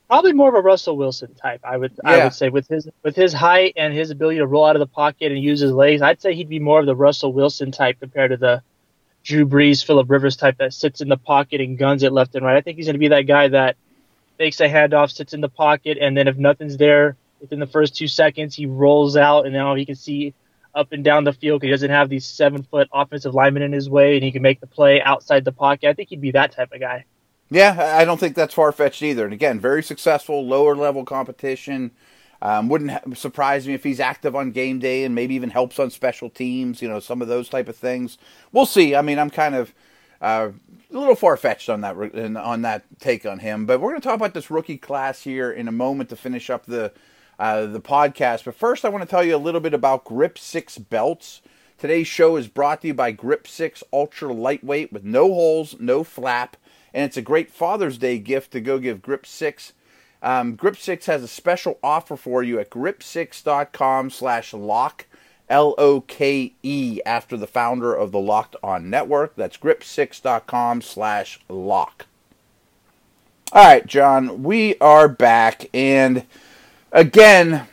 probably 0.07 0.33
more 0.33 0.49
of 0.49 0.55
a 0.55 0.61
Russell 0.61 0.97
Wilson 0.97 1.33
type. 1.35 1.61
I 1.63 1.77
would 1.77 1.93
yeah. 2.03 2.09
I 2.09 2.23
would 2.25 2.33
say 2.33 2.49
with 2.49 2.67
his 2.67 2.87
with 3.03 3.15
his 3.15 3.33
height 3.33 3.73
and 3.77 3.93
his 3.93 4.09
ability 4.09 4.37
to 4.37 4.47
roll 4.47 4.65
out 4.65 4.75
of 4.75 4.79
the 4.79 4.87
pocket 4.87 5.31
and 5.31 5.41
use 5.41 5.59
his 5.59 5.71
legs, 5.71 6.01
I'd 6.01 6.21
say 6.21 6.33
he'd 6.33 6.49
be 6.49 6.59
more 6.59 6.79
of 6.79 6.85
the 6.85 6.95
Russell 6.95 7.33
Wilson 7.33 7.71
type 7.71 7.99
compared 7.99 8.31
to 8.31 8.37
the 8.37 8.61
Drew 9.23 9.45
Brees, 9.45 9.85
Philip 9.85 10.09
Rivers 10.09 10.37
type 10.37 10.57
that 10.57 10.73
sits 10.73 11.01
in 11.01 11.09
the 11.09 11.17
pocket 11.17 11.61
and 11.61 11.77
guns 11.77 12.03
it 12.03 12.13
left 12.13 12.35
and 12.35 12.45
right. 12.45 12.55
I 12.55 12.61
think 12.61 12.77
he's 12.77 12.85
going 12.85 12.95
to 12.95 12.99
be 12.99 13.09
that 13.09 13.23
guy 13.23 13.49
that 13.49 13.75
makes 14.39 14.59
a 14.61 14.69
handoff, 14.69 15.11
sits 15.11 15.33
in 15.33 15.41
the 15.41 15.49
pocket, 15.49 15.97
and 15.99 16.15
then 16.15 16.27
if 16.27 16.37
nothing's 16.37 16.77
there 16.77 17.17
within 17.41 17.59
the 17.59 17.67
first 17.67 17.95
two 17.95 18.07
seconds, 18.07 18.55
he 18.55 18.65
rolls 18.65 19.17
out 19.17 19.45
and 19.45 19.53
now 19.53 19.75
he 19.75 19.85
can 19.85 19.95
see 19.95 20.33
up 20.73 20.91
and 20.91 21.03
down 21.03 21.23
the 21.23 21.33
field 21.33 21.59
because 21.59 21.67
he 21.67 21.71
doesn't 21.71 21.89
have 21.89 22.07
these 22.07 22.25
seven 22.25 22.63
foot 22.63 22.87
offensive 22.93 23.33
linemen 23.33 23.63
in 23.63 23.71
his 23.71 23.89
way 23.89 24.15
and 24.15 24.23
he 24.23 24.31
can 24.31 24.41
make 24.41 24.59
the 24.59 24.67
play 24.67 25.01
outside 25.01 25.43
the 25.43 25.51
pocket. 25.51 25.89
I 25.89 25.93
think 25.93 26.09
he'd 26.09 26.21
be 26.21 26.31
that 26.31 26.51
type 26.51 26.71
of 26.71 26.79
guy. 26.79 27.05
Yeah, 27.49 27.95
I 27.97 28.03
don't 28.03 28.19
think 28.19 28.35
that's 28.35 28.53
far 28.53 28.71
fetched 28.71 29.01
either. 29.01 29.23
And 29.23 29.33
again, 29.33 29.59
very 29.59 29.81
successful, 29.81 30.45
lower 30.45 30.75
level 30.75 31.05
competition. 31.05 31.91
Um, 32.41 32.69
wouldn't 32.69 33.17
surprise 33.17 33.67
me 33.67 33.73
if 33.73 33.83
he's 33.83 33.99
active 33.99 34.35
on 34.35 34.51
game 34.51 34.79
day 34.79 35.03
and 35.03 35.15
maybe 35.15 35.33
even 35.35 35.49
helps 35.49 35.79
on 35.79 35.89
special 35.89 36.29
teams. 36.29 36.81
You 36.81 36.89
know, 36.89 36.99
some 36.99 37.21
of 37.21 37.27
those 37.27 37.49
type 37.49 37.67
of 37.67 37.75
things. 37.75 38.17
We'll 38.51 38.65
see. 38.65 38.95
I 38.95 39.01
mean, 39.01 39.17
I'm 39.17 39.29
kind 39.29 39.55
of 39.55 39.73
uh, 40.21 40.49
a 40.91 40.97
little 40.97 41.15
far 41.15 41.37
fetched 41.37 41.69
on 41.69 41.81
that 41.81 41.95
on 42.37 42.61
that 42.63 42.83
take 42.99 43.25
on 43.25 43.39
him. 43.39 43.65
But 43.65 43.79
we're 43.79 43.91
going 43.91 44.01
to 44.01 44.07
talk 44.07 44.15
about 44.15 44.33
this 44.33 44.51
rookie 44.51 44.77
class 44.77 45.21
here 45.21 45.51
in 45.51 45.67
a 45.67 45.71
moment 45.71 46.09
to 46.09 46.15
finish 46.15 46.49
up 46.49 46.65
the 46.65 46.91
uh, 47.39 47.65
the 47.65 47.81
podcast. 47.81 48.43
But 48.45 48.55
first, 48.55 48.85
I 48.85 48.89
want 48.89 49.03
to 49.03 49.09
tell 49.09 49.23
you 49.23 49.35
a 49.35 49.37
little 49.37 49.61
bit 49.61 49.73
about 49.73 50.03
Grip 50.03 50.37
Six 50.37 50.77
belts. 50.77 51.41
Today's 51.77 52.07
show 52.07 52.35
is 52.37 52.47
brought 52.47 52.81
to 52.81 52.87
you 52.87 52.93
by 52.93 53.11
Grip 53.11 53.47
Six 53.47 53.83
Ultra 53.93 54.33
Lightweight 54.33 54.91
with 54.91 55.03
no 55.03 55.25
holes, 55.27 55.75
no 55.79 56.03
flap 56.03 56.57
and 56.97 57.05
it's 57.05 57.17
a 57.17 57.21
great 57.21 57.51
Father's 57.51 57.99
Day 57.99 58.17
gift 58.17 58.51
to 58.53 58.59
go 58.59 58.79
give 58.79 59.03
Grip 59.03 59.27
Six. 59.27 59.73
Um, 60.23 60.55
Grip 60.55 60.77
Six 60.77 61.05
has 61.05 61.21
a 61.21 61.27
special 61.27 61.77
offer 61.83 62.15
for 62.15 62.41
you 62.41 62.59
at 62.59 62.71
grip6.com 62.71 64.09
slash 64.09 64.51
lock, 64.51 65.05
L 65.47 65.75
O 65.77 66.01
K 66.01 66.53
E, 66.63 66.99
after 67.05 67.37
the 67.37 67.45
founder 67.45 67.93
of 67.93 68.11
the 68.11 68.19
Locked 68.19 68.55
On 68.63 68.89
Network. 68.89 69.35
That's 69.35 69.57
grip6.com 69.57 70.81
slash 70.81 71.39
lock. 71.47 72.07
All 73.53 73.63
right, 73.63 73.85
John, 73.85 74.41
we 74.41 74.75
are 74.79 75.07
back. 75.07 75.69
And 75.73 76.25
again, 76.91 77.67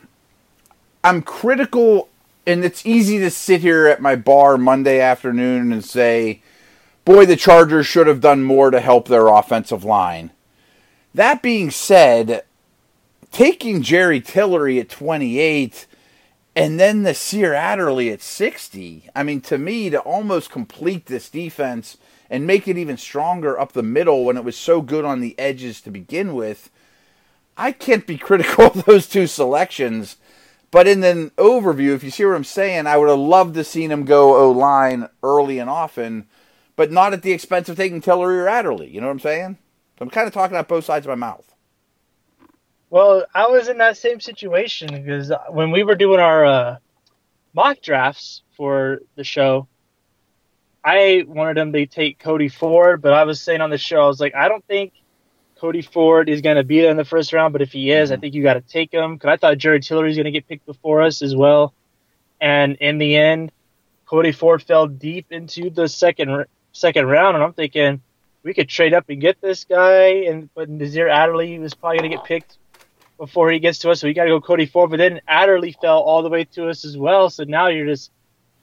I'm 1.03 1.23
critical, 1.23 2.09
and 2.45 2.63
it's 2.63 2.85
easy 2.85 3.19
to 3.19 3.29
sit 3.29 3.61
here 3.61 3.87
at 3.87 4.01
my 4.01 4.15
bar 4.15 4.57
Monday 4.57 4.99
afternoon 4.99 5.71
and 5.71 5.83
say, 5.83 6.41
boy, 7.03 7.25
the 7.25 7.35
Chargers 7.35 7.87
should 7.87 8.07
have 8.07 8.21
done 8.21 8.43
more 8.43 8.71
to 8.71 8.79
help 8.79 9.07
their 9.07 9.27
offensive 9.27 9.83
line. 9.83 10.31
That 11.13 11.41
being 11.41 11.71
said, 11.71 12.43
taking 13.31 13.81
Jerry 13.81 14.21
Tillery 14.21 14.79
at 14.79 14.89
28 14.89 15.87
and 16.55 16.79
then 16.79 17.03
Nasir 17.03 17.53
Adderley 17.53 18.11
at 18.11 18.21
60, 18.21 19.09
I 19.15 19.23
mean, 19.23 19.41
to 19.41 19.57
me, 19.57 19.89
to 19.89 19.99
almost 19.99 20.51
complete 20.51 21.07
this 21.07 21.29
defense 21.29 21.97
and 22.29 22.47
make 22.47 22.67
it 22.67 22.77
even 22.77 22.97
stronger 22.97 23.59
up 23.59 23.73
the 23.73 23.83
middle 23.83 24.23
when 24.25 24.37
it 24.37 24.43
was 24.43 24.57
so 24.57 24.81
good 24.81 25.05
on 25.05 25.19
the 25.19 25.37
edges 25.37 25.81
to 25.81 25.91
begin 25.91 26.33
with, 26.33 26.69
I 27.57 27.71
can't 27.71 28.07
be 28.07 28.17
critical 28.17 28.65
of 28.65 28.85
those 28.85 29.07
two 29.07 29.27
selections. 29.27 30.17
But 30.75 30.89
in 30.89 30.99
the 30.99 31.31
overview, 31.37 31.95
if 31.95 32.03
you 32.03 32.11
see 32.11 32.25
what 32.25 32.35
I'm 32.35 32.43
saying, 32.43 32.85
I 32.85 32.97
would 32.97 33.07
have 33.07 33.17
loved 33.17 33.53
to 33.53 33.63
seen 33.63 33.91
him 33.91 34.03
go 34.03 34.35
O 34.35 34.51
line 34.51 35.07
early 35.23 35.57
and 35.57 35.69
often, 35.69 36.27
but 36.75 36.91
not 36.91 37.13
at 37.13 37.21
the 37.21 37.31
expense 37.31 37.69
of 37.69 37.77
taking 37.77 38.01
Tillery 38.01 38.39
or 38.39 38.49
Adderley. 38.49 38.89
You 38.89 38.99
know 38.99 39.07
what 39.07 39.13
I'm 39.13 39.19
saying? 39.21 39.57
So 39.97 40.03
I'm 40.03 40.09
kind 40.09 40.27
of 40.27 40.33
talking 40.33 40.57
out 40.57 40.67
both 40.67 40.83
sides 40.83 41.05
of 41.05 41.09
my 41.11 41.15
mouth. 41.15 41.49
Well, 42.89 43.23
I 43.33 43.47
was 43.47 43.69
in 43.69 43.77
that 43.77 43.95
same 43.95 44.19
situation 44.19 45.01
because 45.01 45.31
when 45.47 45.71
we 45.71 45.83
were 45.83 45.95
doing 45.95 46.19
our 46.19 46.43
uh, 46.43 46.77
mock 47.53 47.81
drafts 47.81 48.41
for 48.57 48.99
the 49.15 49.23
show, 49.23 49.69
I 50.83 51.23
wanted 51.25 51.55
them 51.55 51.71
to 51.71 51.85
take 51.85 52.19
Cody 52.19 52.49
Ford, 52.49 53.01
but 53.01 53.13
I 53.13 53.23
was 53.23 53.39
saying 53.39 53.61
on 53.61 53.69
the 53.69 53.77
show, 53.77 54.01
I 54.01 54.07
was 54.07 54.19
like, 54.19 54.35
I 54.35 54.49
don't 54.49 54.65
think 54.65 54.91
Cody 55.59 55.81
Ford 55.81 56.27
is 56.27 56.41
going 56.41 56.57
to 56.57 56.63
be 56.63 56.81
there 56.81 56.91
in 56.91 56.97
the 56.97 57.05
first 57.05 57.31
round, 57.31 57.53
but 57.53 57.61
if 57.61 57.71
he 57.71 57.91
is, 57.91 58.09
mm-hmm. 58.09 58.17
I 58.17 58.19
think 58.19 58.33
you 58.33 58.43
got 58.43 58.55
to 58.55 58.61
take 58.61 58.93
him 58.93 59.15
because 59.15 59.29
I 59.29 59.37
thought 59.37 59.57
Jared 59.57 59.83
Tillery 59.83 60.11
is 60.11 60.17
going 60.17 60.25
to 60.25 60.31
get 60.31 60.47
picked 60.47 60.65
before 60.65 61.01
us 61.01 61.21
as 61.21 61.35
well. 61.35 61.73
And 62.41 62.75
in 62.75 62.97
the 62.97 63.15
end, 63.15 63.51
Cody 64.05 64.33
Ford 64.33 64.61
fell 64.61 64.87
deep 64.87 65.27
into 65.31 65.69
the 65.69 65.87
second 65.87 66.45
second 66.73 67.07
round, 67.07 67.35
and 67.35 67.43
I'm 67.43 67.53
thinking 67.53 68.01
we 68.43 68.53
could 68.53 68.67
trade 68.67 68.93
up 68.93 69.05
and 69.09 69.19
get 69.19 69.39
this 69.41 69.63
guy, 69.63 70.25
and 70.27 70.49
but 70.53 70.69
Nasir 70.69 71.07
Adderley 71.07 71.57
was 71.57 71.73
probably 71.73 71.99
going 71.99 72.11
to 72.11 72.17
get 72.17 72.25
picked 72.25 72.57
before 73.17 73.49
he 73.49 73.59
gets 73.59 73.79
to 73.79 73.91
us, 73.91 74.01
so 74.01 74.07
we 74.07 74.13
got 74.13 74.25
to 74.25 74.29
go 74.29 74.41
Cody 74.41 74.65
Ford. 74.65 74.89
But 74.89 74.97
then 74.97 75.21
Adderley 75.27 75.71
fell 75.71 75.99
all 75.99 76.21
the 76.21 76.29
way 76.29 76.43
to 76.43 76.69
us 76.69 76.83
as 76.83 76.97
well, 76.97 77.29
so 77.29 77.45
now 77.45 77.69
you're 77.69 77.87
just 77.87 78.11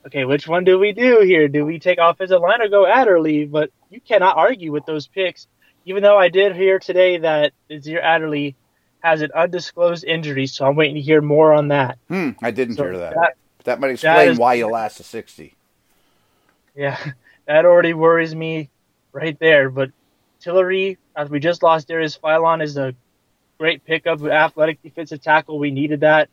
okay. 0.07 0.26
Which 0.26 0.46
one 0.46 0.64
do 0.64 0.78
we 0.78 0.92
do 0.92 1.20
here? 1.20 1.48
Do 1.48 1.64
we 1.64 1.78
take 1.78 1.98
offensive 1.98 2.42
line 2.42 2.61
or 2.61 2.68
go 2.68 2.87
Adderley? 2.87 3.46
But 3.46 3.70
you 3.90 4.00
cannot 4.00 4.37
argue 4.37 4.70
with 4.70 4.85
those 4.85 5.07
picks 5.07 5.48
even 5.85 6.03
though 6.03 6.18
I 6.18 6.29
did 6.29 6.55
hear 6.55 6.79
today 6.79 7.18
that 7.18 7.53
Azir 7.71 8.03
Adderley 8.03 8.55
has 9.01 9.23
an 9.23 9.31
undisclosed 9.35 10.05
injury, 10.05 10.47
so 10.47 10.66
I'm 10.66 10.77
waiting 10.77 10.95
to 10.95 11.01
hear 11.01 11.21
more 11.21 11.53
on 11.53 11.68
that. 11.68 11.99
Hmm, 12.09 12.31
I 12.42 12.51
didn't 12.51 12.77
so 12.77 12.85
hear 12.85 12.99
that. 12.99 13.14
that. 13.14 13.37
That 13.64 13.81
might 13.81 13.90
explain 13.90 14.14
that 14.14 14.29
is, 14.29 14.38
why 14.38 14.55
you 14.55 14.68
last 14.68 15.01
a 15.01 15.03
60. 15.03 15.55
Yeah, 16.75 16.99
that 17.47 17.64
already 17.64 17.95
worries 17.95 18.35
me 18.35 18.71
right 19.12 19.38
there. 19.38 19.71
But 19.71 19.90
Tillery, 20.40 20.99
as 21.16 21.29
we 21.29 21.40
just 21.40 21.62
lost 21.62 21.88
Darius 21.88 22.16
Philon, 22.16 22.62
is 22.62 22.77
a 22.77 22.95
great 23.59 23.85
pickup, 23.85 24.23
athletic 24.23 24.83
defensive 24.83 25.21
tackle. 25.21 25.59
We 25.59 25.71
needed 25.71 26.01
that, 26.01 26.29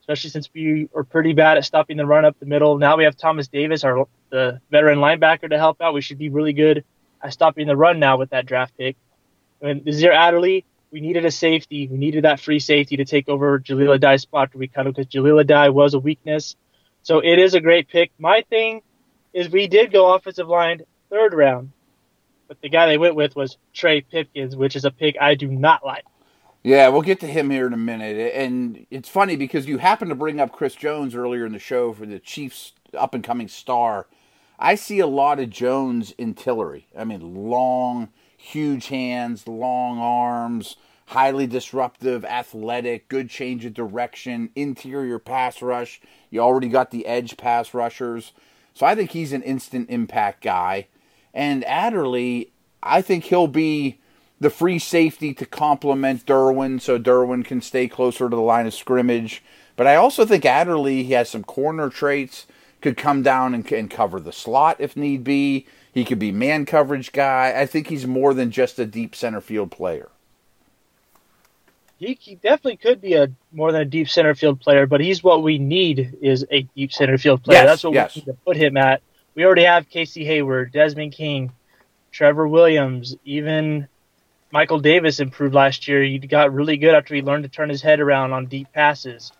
especially 0.00 0.30
since 0.30 0.48
we 0.54 0.88
are 0.94 1.04
pretty 1.04 1.32
bad 1.32 1.58
at 1.58 1.64
stopping 1.64 1.96
the 1.96 2.06
run 2.06 2.24
up 2.24 2.38
the 2.38 2.46
middle. 2.46 2.78
Now 2.78 2.96
we 2.96 3.04
have 3.04 3.16
Thomas 3.16 3.48
Davis, 3.48 3.84
our 3.84 4.06
the 4.30 4.60
veteran 4.70 4.98
linebacker, 4.98 5.50
to 5.50 5.58
help 5.58 5.80
out. 5.80 5.94
We 5.94 6.00
should 6.00 6.18
be 6.18 6.30
really 6.30 6.54
good 6.54 6.84
I 7.22 7.30
stopped 7.30 7.56
being 7.56 7.68
the 7.68 7.76
run 7.76 7.98
now 8.00 8.16
with 8.16 8.30
that 8.30 8.46
draft 8.46 8.76
pick. 8.76 8.96
And 9.60 9.84
Nasir 9.84 10.12
Adderley, 10.12 10.64
we 10.90 11.00
needed 11.00 11.24
a 11.24 11.30
safety. 11.30 11.86
We 11.86 11.96
needed 11.96 12.24
that 12.24 12.40
free 12.40 12.58
safety 12.58 12.96
to 12.96 13.04
take 13.04 13.28
over 13.28 13.60
Jahleel 13.60 13.98
Addae's 13.98 14.22
spot 14.22 14.54
we 14.54 14.68
cut 14.68 14.86
him 14.86 14.92
because 14.92 15.06
Jahleel 15.06 15.44
Addae 15.44 15.72
was 15.72 15.94
a 15.94 15.98
weakness. 15.98 16.56
So 17.02 17.20
it 17.20 17.38
is 17.38 17.54
a 17.54 17.60
great 17.60 17.88
pick. 17.88 18.10
My 18.18 18.44
thing 18.50 18.82
is 19.32 19.48
we 19.48 19.68
did 19.68 19.92
go 19.92 20.14
offensive 20.14 20.48
line 20.48 20.82
third 21.10 21.34
round, 21.34 21.72
but 22.48 22.60
the 22.60 22.68
guy 22.68 22.86
they 22.86 22.98
went 22.98 23.14
with 23.14 23.34
was 23.34 23.56
Trey 23.72 24.02
Pipkins, 24.02 24.54
which 24.56 24.76
is 24.76 24.84
a 24.84 24.90
pick 24.90 25.16
I 25.20 25.34
do 25.34 25.48
not 25.48 25.84
like. 25.84 26.04
Yeah, 26.64 26.88
we'll 26.88 27.02
get 27.02 27.18
to 27.20 27.26
him 27.26 27.50
here 27.50 27.66
in 27.66 27.72
a 27.72 27.78
minute. 27.78 28.32
And 28.34 28.86
it's 28.90 29.08
funny 29.08 29.34
because 29.36 29.66
you 29.66 29.78
happened 29.78 30.10
to 30.10 30.14
bring 30.14 30.38
up 30.38 30.52
Chris 30.52 30.74
Jones 30.74 31.14
earlier 31.14 31.44
in 31.44 31.52
the 31.52 31.58
show 31.58 31.92
for 31.92 32.06
the 32.06 32.20
Chiefs 32.20 32.72
up 32.96 33.14
and 33.14 33.24
coming 33.24 33.48
star. 33.48 34.06
I 34.58 34.74
see 34.74 35.00
a 35.00 35.06
lot 35.06 35.40
of 35.40 35.50
Jones 35.50 36.12
in 36.18 36.34
Tillery. 36.34 36.86
I 36.96 37.04
mean, 37.04 37.34
long, 37.34 38.10
huge 38.36 38.88
hands, 38.88 39.48
long 39.48 39.98
arms, 39.98 40.76
highly 41.06 41.46
disruptive, 41.46 42.24
athletic, 42.24 43.08
good 43.08 43.28
change 43.28 43.64
of 43.64 43.74
direction, 43.74 44.50
interior 44.54 45.18
pass 45.18 45.60
rush. 45.60 46.00
You 46.30 46.40
already 46.40 46.68
got 46.68 46.90
the 46.90 47.06
edge 47.06 47.36
pass 47.36 47.74
rushers. 47.74 48.32
So 48.74 48.86
I 48.86 48.94
think 48.94 49.10
he's 49.10 49.32
an 49.32 49.42
instant 49.42 49.90
impact 49.90 50.42
guy. 50.42 50.88
And 51.34 51.64
Adderley, 51.64 52.52
I 52.82 53.02
think 53.02 53.24
he'll 53.24 53.46
be 53.46 53.98
the 54.40 54.50
free 54.50 54.78
safety 54.78 55.32
to 55.34 55.46
complement 55.46 56.26
Derwin 56.26 56.80
so 56.80 56.98
Derwin 56.98 57.44
can 57.44 57.60
stay 57.60 57.88
closer 57.88 58.28
to 58.28 58.36
the 58.36 58.42
line 58.42 58.66
of 58.66 58.74
scrimmage. 58.74 59.42
But 59.76 59.86
I 59.86 59.96
also 59.96 60.24
think 60.24 60.44
Adderley, 60.44 61.04
he 61.04 61.12
has 61.12 61.30
some 61.30 61.44
corner 61.44 61.88
traits 61.88 62.46
could 62.82 62.96
come 62.96 63.22
down 63.22 63.54
and, 63.54 63.70
and 63.72 63.90
cover 63.90 64.20
the 64.20 64.32
slot 64.32 64.76
if 64.78 64.96
need 64.96 65.24
be. 65.24 65.66
He 65.92 66.04
could 66.04 66.18
be 66.18 66.32
man 66.32 66.66
coverage 66.66 67.12
guy. 67.12 67.54
I 67.56 67.66
think 67.66 67.88
he's 67.88 68.06
more 68.06 68.34
than 68.34 68.50
just 68.50 68.78
a 68.78 68.86
deep 68.86 69.14
center 69.14 69.40
field 69.40 69.70
player. 69.70 70.08
He, 71.98 72.18
he 72.20 72.34
definitely 72.34 72.78
could 72.78 73.00
be 73.00 73.14
a 73.14 73.28
more 73.52 73.70
than 73.70 73.82
a 73.82 73.86
deep 73.86 74.08
center 74.08 74.34
field 74.34 74.60
player, 74.60 74.86
but 74.86 75.00
he's 75.00 75.22
what 75.22 75.42
we 75.42 75.58
need 75.58 76.18
is 76.20 76.44
a 76.50 76.62
deep 76.74 76.92
center 76.92 77.16
field 77.16 77.44
player. 77.44 77.58
Yes, 77.58 77.66
That's 77.66 77.84
what 77.84 77.94
yes. 77.94 78.16
we 78.16 78.20
need 78.20 78.26
to 78.26 78.34
put 78.44 78.56
him 78.56 78.76
at. 78.76 79.02
We 79.34 79.44
already 79.44 79.64
have 79.64 79.88
Casey 79.88 80.24
Hayward, 80.24 80.72
Desmond 80.72 81.12
King, 81.12 81.52
Trevor 82.10 82.48
Williams, 82.48 83.14
even 83.24 83.86
Michael 84.50 84.80
Davis 84.80 85.20
improved 85.20 85.54
last 85.54 85.86
year. 85.86 86.02
He 86.02 86.18
got 86.18 86.52
really 86.52 86.76
good 86.76 86.94
after 86.94 87.14
he 87.14 87.22
learned 87.22 87.44
to 87.44 87.48
turn 87.48 87.68
his 87.68 87.82
head 87.82 88.00
around 88.00 88.32
on 88.32 88.46
deep 88.46 88.72
passes. 88.72 89.32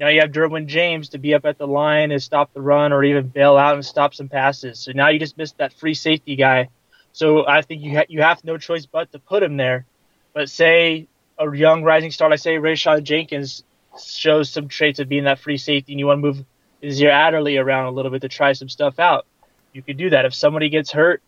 Now 0.00 0.08
you 0.08 0.20
have 0.22 0.32
Derwin 0.32 0.66
James 0.66 1.10
to 1.10 1.18
be 1.18 1.34
up 1.34 1.44
at 1.44 1.58
the 1.58 1.66
line 1.66 2.10
and 2.10 2.22
stop 2.22 2.54
the 2.54 2.62
run 2.62 2.94
or 2.94 3.04
even 3.04 3.28
bail 3.28 3.58
out 3.58 3.74
and 3.74 3.84
stop 3.84 4.14
some 4.14 4.30
passes. 4.30 4.78
So 4.78 4.92
now 4.92 5.10
you 5.10 5.18
just 5.18 5.36
missed 5.36 5.58
that 5.58 5.74
free 5.74 5.92
safety 5.92 6.36
guy. 6.36 6.70
So 7.12 7.46
I 7.46 7.60
think 7.60 7.82
you 7.82 7.98
ha- 7.98 8.06
you 8.08 8.22
have 8.22 8.42
no 8.42 8.56
choice 8.56 8.86
but 8.86 9.12
to 9.12 9.18
put 9.18 9.42
him 9.42 9.58
there. 9.58 9.84
But 10.32 10.48
say 10.48 11.06
a 11.38 11.54
young 11.54 11.82
rising 11.82 12.12
star, 12.12 12.30
like 12.30 12.38
say 12.38 12.54
Rayshawn 12.54 13.02
Jenkins, 13.02 13.62
shows 14.02 14.48
some 14.48 14.68
traits 14.68 15.00
of 15.00 15.08
being 15.08 15.24
that 15.24 15.38
free 15.38 15.58
safety, 15.58 15.92
and 15.92 16.00
you 16.00 16.06
want 16.06 16.18
to 16.18 16.22
move 16.22 16.44
Azir 16.82 17.10
Adderley 17.10 17.58
around 17.58 17.86
a 17.86 17.90
little 17.90 18.10
bit 18.10 18.22
to 18.22 18.28
try 18.28 18.54
some 18.54 18.70
stuff 18.70 18.98
out. 18.98 19.26
You 19.74 19.82
could 19.82 19.98
do 19.98 20.10
that. 20.10 20.24
If 20.24 20.32
somebody 20.32 20.70
gets 20.70 20.90
hurt, 20.90 21.22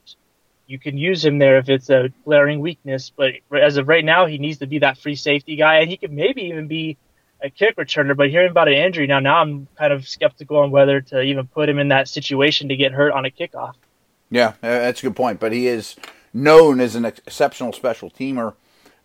you 0.66 0.78
can 0.78 0.96
use 0.96 1.22
him 1.22 1.38
there 1.38 1.58
if 1.58 1.68
it's 1.68 1.90
a 1.90 2.10
glaring 2.24 2.60
weakness. 2.60 3.12
But 3.14 3.32
as 3.52 3.76
of 3.76 3.86
right 3.86 4.04
now, 4.04 4.24
he 4.26 4.38
needs 4.38 4.58
to 4.60 4.66
be 4.66 4.78
that 4.78 4.96
free 4.96 5.16
safety 5.16 5.56
guy, 5.56 5.80
and 5.80 5.90
he 5.90 5.98
could 5.98 6.12
maybe 6.12 6.44
even 6.44 6.68
be 6.68 6.96
a 7.42 7.50
kick 7.50 7.76
returner, 7.76 8.16
but 8.16 8.30
hearing 8.30 8.50
about 8.50 8.68
an 8.68 8.74
injury 8.74 9.06
now, 9.06 9.20
now 9.20 9.40
I'm 9.40 9.66
kind 9.76 9.92
of 9.92 10.06
skeptical 10.06 10.58
on 10.58 10.70
whether 10.70 11.00
to 11.00 11.20
even 11.20 11.46
put 11.46 11.68
him 11.68 11.78
in 11.78 11.88
that 11.88 12.08
situation 12.08 12.68
to 12.68 12.76
get 12.76 12.92
hurt 12.92 13.12
on 13.12 13.24
a 13.24 13.30
kickoff. 13.30 13.74
Yeah, 14.30 14.54
that's 14.60 15.00
a 15.00 15.06
good 15.06 15.16
point. 15.16 15.40
But 15.40 15.52
he 15.52 15.66
is 15.66 15.96
known 16.32 16.80
as 16.80 16.94
an 16.94 17.04
exceptional 17.04 17.72
special 17.72 18.10
teamer. 18.10 18.54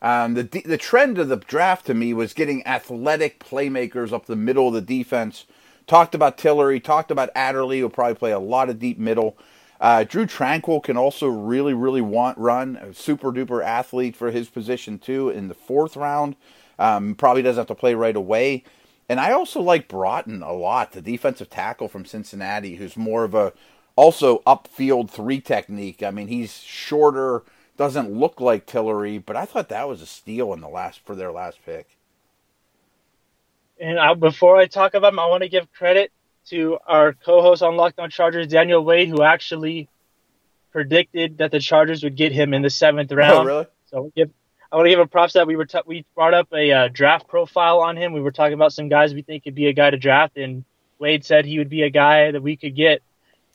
Um, 0.01 0.35
the 0.35 0.43
the 0.43 0.77
trend 0.77 1.17
of 1.17 1.27
the 1.27 1.37
draft 1.37 1.87
to 1.87 1.93
me 1.93 2.13
was 2.13 2.33
getting 2.33 2.65
athletic 2.67 3.39
playmakers 3.39 4.13
up 4.13 4.25
the 4.25 4.35
middle 4.35 4.67
of 4.67 4.73
the 4.73 4.81
defense. 4.81 5.45
Talked 5.87 6.13
about 6.13 6.37
Tillery, 6.37 6.79
talked 6.79 7.11
about 7.11 7.29
Adderley, 7.33 7.79
who'll 7.79 7.89
probably 7.89 8.15
play 8.15 8.31
a 8.31 8.39
lot 8.39 8.69
of 8.69 8.77
deep 8.77 8.99
middle. 8.99 9.37
Uh, 9.79 10.03
Drue 10.03 10.25
Tranquill 10.25 10.83
can 10.83 10.97
also 10.97 11.27
really, 11.27 11.73
really 11.73 12.01
want 12.01 12.37
run. 12.37 12.77
A 12.77 12.93
super 12.93 13.31
duper 13.31 13.63
athlete 13.63 14.15
for 14.15 14.31
his 14.31 14.49
position 14.49 14.99
too 14.99 15.29
in 15.29 15.47
the 15.47 15.53
fourth 15.53 15.95
round. 15.95 16.35
Um, 16.79 17.15
probably 17.15 17.41
doesn't 17.41 17.61
have 17.61 17.67
to 17.67 17.75
play 17.75 17.95
right 17.95 18.15
away. 18.15 18.63
And 19.09 19.19
I 19.19 19.31
also 19.31 19.61
like 19.61 19.87
Broughton 19.87 20.43
a 20.43 20.53
lot, 20.53 20.91
the 20.91 21.01
defensive 21.01 21.49
tackle 21.49 21.87
from 21.87 22.05
Cincinnati, 22.05 22.75
who's 22.75 22.97
more 22.97 23.23
of 23.23 23.33
a 23.33 23.53
also 23.95 24.39
upfield 24.39 25.09
three 25.09 25.39
technique. 25.39 26.03
I 26.03 26.11
mean, 26.11 26.27
he's 26.27 26.59
shorter, 26.59 27.43
doesn't 27.77 28.11
look 28.11 28.41
like 28.41 28.65
Tillery, 28.65 29.17
but 29.17 29.35
I 29.35 29.45
thought 29.45 29.69
that 29.69 29.87
was 29.87 30.01
a 30.01 30.05
steal 30.05 30.53
in 30.53 30.61
the 30.61 30.67
last 30.67 30.99
for 31.05 31.15
their 31.15 31.31
last 31.31 31.59
pick. 31.65 31.87
And 33.79 33.99
I, 33.99 34.13
before 34.13 34.57
I 34.57 34.65
talk 34.65 34.93
about 34.93 35.13
him, 35.13 35.19
I 35.19 35.27
want 35.27 35.43
to 35.43 35.49
give 35.49 35.71
credit 35.71 36.11
to 36.47 36.77
our 36.87 37.13
co-host 37.13 37.61
on 37.61 37.75
Locked 37.75 37.99
On 37.99 38.09
Chargers, 38.09 38.47
Daniel 38.47 38.83
Wade, 38.83 39.09
who 39.09 39.21
actually 39.21 39.87
predicted 40.71 41.37
that 41.39 41.51
the 41.51 41.59
Chargers 41.59 42.03
would 42.03 42.15
get 42.15 42.31
him 42.31 42.53
in 42.53 42.61
the 42.61 42.69
seventh 42.69 43.11
oh, 43.11 43.15
round. 43.15 43.37
Oh, 43.37 43.43
really? 43.43 43.65
So 43.89 44.11
give 44.15 44.31
I 44.71 44.75
want 44.75 44.87
to 44.87 44.89
give 44.89 44.99
him 44.99 45.07
props 45.07 45.33
that 45.33 45.47
we 45.47 45.55
were 45.55 45.65
t- 45.65 45.79
we 45.85 46.05
brought 46.13 46.33
up 46.33 46.49
a 46.53 46.71
uh, 46.71 46.87
draft 46.89 47.27
profile 47.27 47.79
on 47.79 47.95
him. 47.95 48.11
We 48.11 48.21
were 48.21 48.31
talking 48.31 48.53
about 48.53 48.73
some 48.73 48.89
guys 48.89 49.13
we 49.13 49.21
think 49.21 49.43
could 49.45 49.55
be 49.55 49.67
a 49.67 49.73
guy 49.73 49.89
to 49.89 49.97
draft, 49.97 50.37
and 50.37 50.65
Wade 50.99 51.23
said 51.23 51.45
he 51.45 51.57
would 51.57 51.69
be 51.69 51.83
a 51.83 51.89
guy 51.89 52.31
that 52.31 52.41
we 52.41 52.57
could 52.57 52.75
get, 52.75 53.01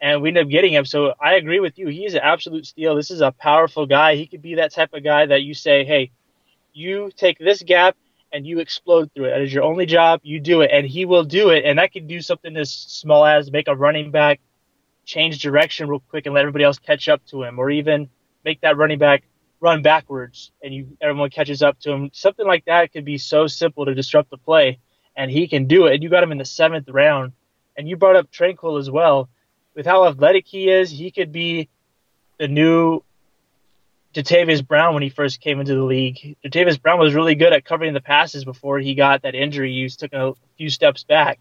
and 0.00 0.22
we 0.22 0.28
ended 0.28 0.46
up 0.46 0.50
getting 0.50 0.72
him. 0.72 0.86
So 0.86 1.12
I 1.20 1.34
agree 1.34 1.60
with 1.60 1.78
you. 1.78 1.88
He's 1.88 2.14
an 2.14 2.20
absolute 2.22 2.66
steal. 2.66 2.96
This 2.96 3.10
is 3.10 3.20
a 3.20 3.30
powerful 3.30 3.86
guy. 3.86 4.16
He 4.16 4.26
could 4.26 4.40
be 4.40 4.54
that 4.54 4.72
type 4.72 4.94
of 4.94 5.04
guy 5.04 5.26
that 5.26 5.42
you 5.42 5.52
say, 5.52 5.84
hey, 5.84 6.10
you 6.72 7.10
take 7.14 7.38
this 7.38 7.62
gap 7.62 7.94
and 8.32 8.46
you 8.46 8.60
explode 8.60 9.10
through 9.14 9.26
it. 9.26 9.30
That 9.30 9.42
is 9.42 9.52
your 9.52 9.64
only 9.64 9.84
job. 9.84 10.20
You 10.22 10.40
do 10.40 10.62
it, 10.62 10.70
and 10.72 10.86
he 10.86 11.04
will 11.04 11.24
do 11.24 11.50
it. 11.50 11.66
And 11.66 11.78
that 11.78 11.92
could 11.92 12.08
do 12.08 12.22
something 12.22 12.56
as 12.56 12.70
small 12.70 13.26
as 13.26 13.52
make 13.52 13.68
a 13.68 13.76
running 13.76 14.10
back 14.10 14.40
change 15.04 15.42
direction 15.42 15.88
real 15.88 16.02
quick 16.08 16.24
and 16.24 16.34
let 16.34 16.40
everybody 16.40 16.64
else 16.64 16.78
catch 16.78 17.10
up 17.10 17.22
to 17.26 17.42
him, 17.42 17.58
or 17.58 17.68
even 17.68 18.08
make 18.44 18.62
that 18.62 18.78
running 18.78 18.98
back 18.98 19.24
run 19.62 19.80
backwards 19.80 20.50
and 20.62 20.74
you 20.74 20.98
everyone 21.00 21.30
catches 21.30 21.62
up 21.62 21.78
to 21.80 21.92
him. 21.92 22.10
Something 22.12 22.46
like 22.46 22.64
that 22.66 22.92
could 22.92 23.04
be 23.04 23.16
so 23.16 23.46
simple 23.46 23.86
to 23.86 23.94
disrupt 23.94 24.28
the 24.30 24.36
play, 24.36 24.80
and 25.16 25.30
he 25.30 25.46
can 25.48 25.66
do 25.66 25.86
it. 25.86 25.94
And 25.94 26.02
you 26.02 26.10
got 26.10 26.22
him 26.22 26.32
in 26.32 26.38
the 26.38 26.44
seventh 26.44 26.88
round, 26.88 27.32
and 27.76 27.88
you 27.88 27.96
brought 27.96 28.16
up 28.16 28.30
Tranquill 28.30 28.78
as 28.78 28.90
well. 28.90 29.30
With 29.74 29.86
how 29.86 30.06
athletic 30.06 30.46
he 30.46 30.68
is, 30.68 30.90
he 30.90 31.10
could 31.10 31.32
be 31.32 31.70
the 32.38 32.48
new 32.48 33.02
Jatavis 34.12 34.66
Brown 34.66 34.92
when 34.92 35.02
he 35.02 35.08
first 35.08 35.40
came 35.40 35.60
into 35.60 35.74
the 35.74 35.82
league. 35.82 36.36
Jatavis 36.44 36.82
Brown 36.82 36.98
was 36.98 37.14
really 37.14 37.36
good 37.36 37.52
at 37.52 37.64
covering 37.64 37.94
the 37.94 38.00
passes 38.00 38.44
before 38.44 38.78
he 38.78 38.94
got 38.94 39.22
that 39.22 39.34
injury. 39.34 39.72
He 39.72 39.88
took 39.88 40.12
a 40.12 40.34
few 40.58 40.68
steps 40.68 41.04
back, 41.04 41.38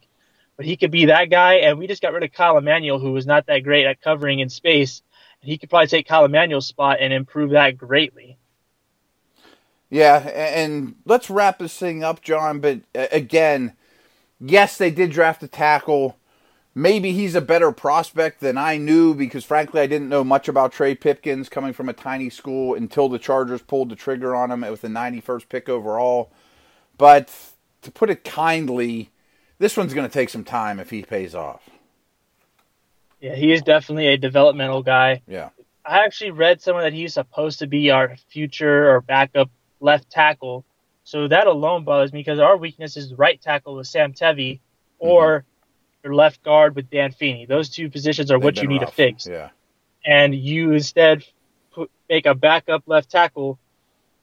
but 0.56 0.66
he 0.66 0.78
could 0.78 0.92
be 0.92 1.06
that 1.06 1.30
guy. 1.30 1.56
And 1.56 1.80
we 1.80 1.88
just 1.88 2.02
got 2.02 2.14
rid 2.14 2.24
of 2.24 2.32
Kyle 2.32 2.58
Emanuel, 2.58 3.00
who 3.00 3.12
was 3.12 3.26
not 3.26 3.48
that 3.48 3.64
great 3.64 3.86
at 3.86 4.00
covering 4.00 4.40
in 4.40 4.48
space. 4.48 5.02
He 5.42 5.58
could 5.58 5.70
probably 5.70 5.88
take 5.88 6.08
Kyle 6.08 6.26
Emanuel's 6.26 6.68
spot 6.68 6.98
and 7.00 7.12
improve 7.12 7.52
that 7.52 7.78
greatly. 7.78 8.38
Yeah, 9.90 10.20
and 10.20 10.96
let's 11.06 11.30
wrap 11.30 11.60
this 11.60 11.78
thing 11.78 12.04
up, 12.04 12.22
John. 12.22 12.60
But 12.60 12.82
again, 12.94 13.74
yes, 14.40 14.78
they 14.78 14.92
did 14.92 15.12
draft 15.12 15.44
a 15.44 15.48
tackle 15.48 16.18
maybe 16.74 17.12
he's 17.12 17.36
a 17.36 17.42
better 17.42 17.72
prospect 17.72 18.40
than 18.40 18.58
I 18.58 18.78
knew 18.78 19.14
because 19.14 19.44
frankly 19.44 19.82
I 19.82 19.88
didn't 19.88 20.10
know 20.10 20.24
much 20.24 20.48
about 20.48 20.72
Trey 20.72 20.96
Pipkins 20.96 21.50
coming 21.50 21.74
from 21.74 21.90
a 21.90 21.94
tiny 21.94 22.30
school 22.30 22.76
until 22.76 23.10
the 23.10 23.20
Chargers 23.20 23.62
pulled 23.62 23.90
the 23.90 23.96
trigger 23.96 24.36
on 24.36 24.52
him 24.52 24.62
with 24.62 24.82
the 24.82 24.88
91st 24.88 25.50
pick 25.50 25.70
overall. 25.70 26.32
But 26.98 27.34
to 27.82 27.92
put 27.92 28.10
it 28.10 28.24
kindly, 28.24 29.12
this 29.60 29.76
one's 29.76 29.94
going 29.94 30.08
to 30.08 30.14
take 30.14 30.30
some 30.30 30.44
time 30.44 30.80
if 30.80 30.90
he 30.90 31.04
pays 31.04 31.36
off. 31.36 31.70
Yeah, 33.22 33.36
he 33.36 33.54
is 33.54 33.62
definitely 33.62 34.08
a 34.08 34.18
developmental 34.18 34.84
guy. 34.84 35.22
Yeah. 35.28 35.50
I 35.86 36.06
actually 36.06 36.32
read 36.32 36.62
somewhere 36.62 36.84
that 36.84 36.94
he's 36.94 37.14
supposed 37.14 37.60
to 37.60 37.68
be 37.68 37.92
our 37.92 38.16
future 38.30 38.92
or 38.92 39.02
backup 39.02 39.50
left 39.80 40.10
tackle. 40.10 40.66
So 41.04 41.28
that 41.28 41.48
alone 41.48 41.84
bothers 41.86 42.12
me 42.14 42.20
because 42.20 42.40
our 42.40 42.58
weakness 42.58 42.98
is 42.98 43.14
right 43.14 43.42
tackle 43.42 43.76
with 43.76 43.88
Sam 43.88 44.14
Tevi 44.14 44.60
or 45.00 45.40
mm-hmm 45.40 45.48
your 46.04 46.16
left 46.16 46.44
guard 46.44 46.76
with 46.76 46.90
Dan 46.90 47.12
Feeney. 47.12 47.46
Those 47.46 47.70
two 47.70 47.90
positions 47.90 48.32
are 48.32 48.38
They've 48.38 48.44
what 48.44 48.62
you 48.62 48.68
need 48.68 48.82
rough. 48.82 48.90
to 48.92 48.96
fix. 48.96 49.28
Yeah. 49.28 49.50
And 50.06 50.34
you 50.34 50.72
instead 50.72 51.24
put, 51.72 51.92
make 52.10 52.26
a 52.26 52.34
backup 52.34 52.84
left 52.88 53.10
tackle 53.10 53.60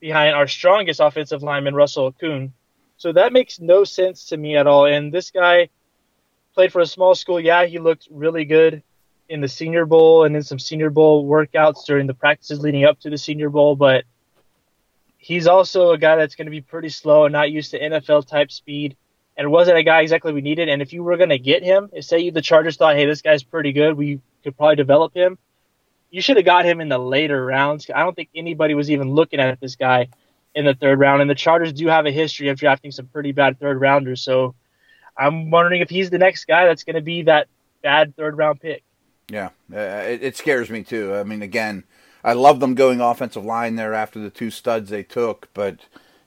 behind 0.00 0.34
our 0.34 0.46
strongest 0.46 1.00
offensive 1.00 1.42
lineman, 1.42 1.74
Russell 1.74 2.12
Okung. 2.12 2.52
So 2.96 3.12
that 3.12 3.32
makes 3.32 3.60
no 3.60 3.84
sense 3.84 4.26
to 4.26 4.36
me 4.36 4.56
at 4.56 4.66
all. 4.66 4.86
And 4.86 5.12
this 5.12 5.30
guy 5.30 5.68
played 6.54 6.72
for 6.72 6.80
a 6.80 6.86
small 6.86 7.14
school. 7.14 7.38
Yeah, 7.38 7.64
he 7.66 7.78
looked 7.78 8.08
really 8.10 8.44
good 8.44 8.82
in 9.28 9.40
the 9.40 9.48
Senior 9.48 9.86
Bowl 9.86 10.24
and 10.24 10.34
in 10.34 10.42
some 10.42 10.58
Senior 10.58 10.90
Bowl 10.90 11.28
workouts 11.28 11.84
during 11.84 12.06
the 12.06 12.14
practices 12.14 12.60
leading 12.60 12.84
up 12.84 12.98
to 13.00 13.10
the 13.10 13.18
Senior 13.18 13.50
Bowl, 13.50 13.76
but 13.76 14.04
he's 15.18 15.46
also 15.46 15.90
a 15.90 15.98
guy 15.98 16.16
that's 16.16 16.34
going 16.34 16.46
to 16.46 16.50
be 16.50 16.60
pretty 16.60 16.88
slow 16.88 17.24
and 17.24 17.32
not 17.32 17.50
used 17.50 17.72
to 17.72 17.80
NFL 17.80 18.26
type 18.26 18.50
speed 18.50 18.96
and 19.36 19.50
wasn't 19.50 19.76
a 19.76 19.82
guy 19.82 20.00
exactly 20.00 20.32
we 20.32 20.40
needed. 20.40 20.68
And 20.68 20.80
if 20.80 20.92
you 20.92 21.02
were 21.02 21.16
going 21.16 21.28
to 21.28 21.38
get 21.38 21.62
him, 21.62 21.90
say 22.00 22.30
the 22.30 22.42
Chargers 22.42 22.76
thought, 22.76 22.96
hey, 22.96 23.06
this 23.06 23.22
guy's 23.22 23.42
pretty 23.42 23.72
good, 23.72 23.96
we 23.96 24.20
could 24.42 24.56
probably 24.56 24.76
develop 24.76 25.14
him. 25.14 25.38
You 26.10 26.22
should 26.22 26.36
have 26.36 26.46
got 26.46 26.64
him 26.64 26.80
in 26.80 26.88
the 26.88 26.98
later 26.98 27.44
rounds. 27.44 27.90
I 27.94 28.00
don't 28.00 28.16
think 28.16 28.30
anybody 28.34 28.74
was 28.74 28.90
even 28.90 29.10
looking 29.10 29.40
at 29.40 29.60
this 29.60 29.76
guy 29.76 30.08
in 30.54 30.64
the 30.64 30.74
third 30.74 30.98
round. 30.98 31.20
And 31.20 31.30
the 31.30 31.34
Chargers 31.34 31.74
do 31.74 31.86
have 31.88 32.06
a 32.06 32.10
history 32.10 32.48
of 32.48 32.58
drafting 32.58 32.90
some 32.90 33.06
pretty 33.06 33.32
bad 33.32 33.60
third 33.60 33.78
rounders. 33.78 34.22
So 34.22 34.54
I'm 35.16 35.50
wondering 35.50 35.82
if 35.82 35.90
he's 35.90 36.08
the 36.08 36.18
next 36.18 36.46
guy 36.46 36.64
that's 36.66 36.84
going 36.84 36.96
to 36.96 37.02
be 37.02 37.22
that 37.22 37.48
bad 37.82 38.16
third 38.16 38.38
round 38.38 38.60
pick. 38.60 38.82
Yeah, 39.30 39.50
uh, 39.72 39.78
it, 39.78 40.22
it 40.22 40.36
scares 40.36 40.70
me 40.70 40.82
too. 40.82 41.14
I 41.14 41.22
mean, 41.22 41.42
again, 41.42 41.84
I 42.24 42.32
love 42.32 42.60
them 42.60 42.74
going 42.74 43.00
offensive 43.00 43.44
line 43.44 43.76
there 43.76 43.94
after 43.94 44.18
the 44.18 44.30
two 44.30 44.50
studs 44.50 44.90
they 44.90 45.02
took, 45.02 45.48
but 45.54 45.80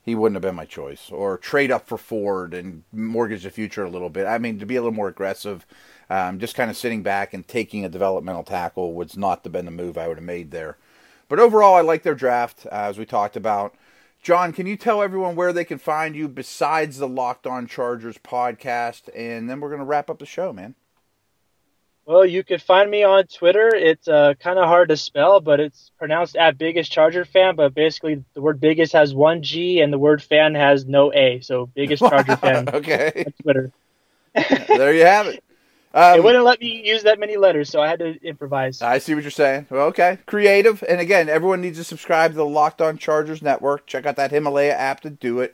he 0.03 0.15
wouldn't 0.15 0.35
have 0.35 0.43
been 0.43 0.55
my 0.55 0.65
choice. 0.65 1.09
Or 1.11 1.37
trade 1.37 1.71
up 1.71 1.87
for 1.87 1.97
Ford 1.97 2.53
and 2.53 2.83
mortgage 2.91 3.43
the 3.43 3.49
future 3.49 3.83
a 3.83 3.89
little 3.89 4.09
bit. 4.09 4.27
I 4.27 4.37
mean, 4.37 4.59
to 4.59 4.65
be 4.65 4.75
a 4.75 4.81
little 4.81 4.95
more 4.95 5.07
aggressive, 5.07 5.65
um, 6.09 6.39
just 6.39 6.55
kind 6.55 6.69
of 6.69 6.77
sitting 6.77 7.03
back 7.03 7.33
and 7.33 7.47
taking 7.47 7.85
a 7.85 7.89
developmental 7.89 8.43
tackle 8.43 8.93
was 8.93 9.17
not 9.17 9.43
the 9.43 9.49
been 9.49 9.65
the 9.65 9.71
move 9.71 9.97
I 9.97 10.07
would 10.07 10.17
have 10.17 10.23
made 10.23 10.51
there. 10.51 10.77
But 11.27 11.39
overall, 11.39 11.75
I 11.75 11.81
like 11.81 12.03
their 12.03 12.15
draft, 12.15 12.65
uh, 12.65 12.69
as 12.71 12.97
we 12.97 13.05
talked 13.05 13.35
about. 13.35 13.73
John, 14.21 14.53
can 14.53 14.67
you 14.67 14.75
tell 14.75 15.01
everyone 15.01 15.35
where 15.35 15.53
they 15.53 15.65
can 15.65 15.79
find 15.79 16.15
you 16.15 16.27
besides 16.27 16.97
the 16.97 17.07
Locked 17.07 17.47
On 17.47 17.65
Chargers 17.65 18.17
podcast? 18.19 19.09
And 19.15 19.49
then 19.49 19.59
we're 19.59 19.69
going 19.69 19.79
to 19.79 19.85
wrap 19.85 20.09
up 20.09 20.19
the 20.19 20.25
show, 20.25 20.53
man. 20.53 20.75
Well, 22.05 22.25
you 22.25 22.43
could 22.43 22.61
find 22.61 22.89
me 22.89 23.03
on 23.03 23.25
Twitter. 23.27 23.73
It's 23.73 24.07
uh, 24.07 24.33
kind 24.39 24.57
of 24.57 24.65
hard 24.65 24.89
to 24.89 24.97
spell, 24.97 25.39
but 25.39 25.59
it's 25.59 25.91
pronounced 25.99 26.35
at 26.35 26.57
biggest 26.57 26.91
Charger 26.91 27.25
fan. 27.25 27.55
But 27.55 27.75
basically, 27.75 28.23
the 28.33 28.41
word 28.41 28.59
biggest 28.59 28.93
has 28.93 29.13
one 29.13 29.43
G, 29.43 29.81
and 29.81 29.93
the 29.93 29.99
word 29.99 30.21
fan 30.21 30.55
has 30.55 30.85
no 30.85 31.13
A. 31.13 31.41
So 31.41 31.67
biggest 31.67 32.01
Charger 32.01 32.35
fan. 32.37 32.69
okay. 32.69 33.23
On 33.25 33.33
Twitter. 33.43 33.71
there 34.67 34.93
you 34.93 35.05
have 35.05 35.27
it. 35.27 35.43
Um, 35.93 36.17
it 36.17 36.23
wouldn't 36.23 36.45
let 36.45 36.61
me 36.61 36.87
use 36.87 37.03
that 37.03 37.19
many 37.19 37.35
letters, 37.35 37.69
so 37.69 37.81
I 37.81 37.89
had 37.89 37.99
to 37.99 38.17
improvise. 38.23 38.81
I 38.81 38.97
see 38.97 39.13
what 39.13 39.23
you're 39.23 39.31
saying. 39.31 39.67
Well, 39.69 39.87
okay, 39.87 40.19
creative. 40.25 40.83
And 40.87 41.01
again, 41.01 41.27
everyone 41.27 41.59
needs 41.59 41.77
to 41.79 41.83
subscribe 41.83 42.31
to 42.31 42.37
the 42.37 42.45
Locked 42.45 42.81
On 42.81 42.97
Chargers 42.97 43.41
network. 43.41 43.87
Check 43.87 44.05
out 44.05 44.15
that 44.15 44.31
Himalaya 44.31 44.73
app 44.73 45.01
to 45.01 45.09
do 45.09 45.41
it. 45.41 45.53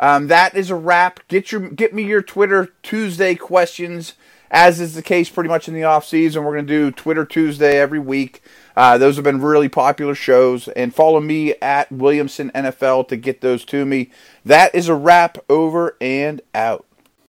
Um, 0.00 0.26
that 0.26 0.54
is 0.56 0.70
a 0.70 0.74
wrap. 0.74 1.20
Get 1.28 1.52
your 1.52 1.68
get 1.70 1.94
me 1.94 2.02
your 2.02 2.20
Twitter 2.20 2.74
Tuesday 2.82 3.36
questions 3.36 4.14
as 4.50 4.80
is 4.80 4.94
the 4.94 5.02
case 5.02 5.28
pretty 5.28 5.48
much 5.48 5.68
in 5.68 5.74
the 5.74 5.84
off 5.84 6.04
season. 6.04 6.44
We're 6.44 6.54
going 6.54 6.66
to 6.66 6.72
do 6.72 6.90
Twitter 6.90 7.24
Tuesday 7.24 7.78
every 7.78 7.98
week. 7.98 8.42
Uh, 8.76 8.98
those 8.98 9.16
have 9.16 9.24
been 9.24 9.40
really 9.40 9.68
popular 9.68 10.14
shows. 10.14 10.68
And 10.68 10.94
follow 10.94 11.20
me 11.20 11.54
at 11.62 11.90
Williamson 11.90 12.50
NFL 12.54 13.08
to 13.08 13.16
get 13.16 13.40
those 13.40 13.64
to 13.66 13.84
me. 13.84 14.10
That 14.44 14.74
is 14.74 14.88
a 14.88 14.94
wrap 14.94 15.38
over 15.48 15.96
and 16.00 16.40
out. 16.54 16.84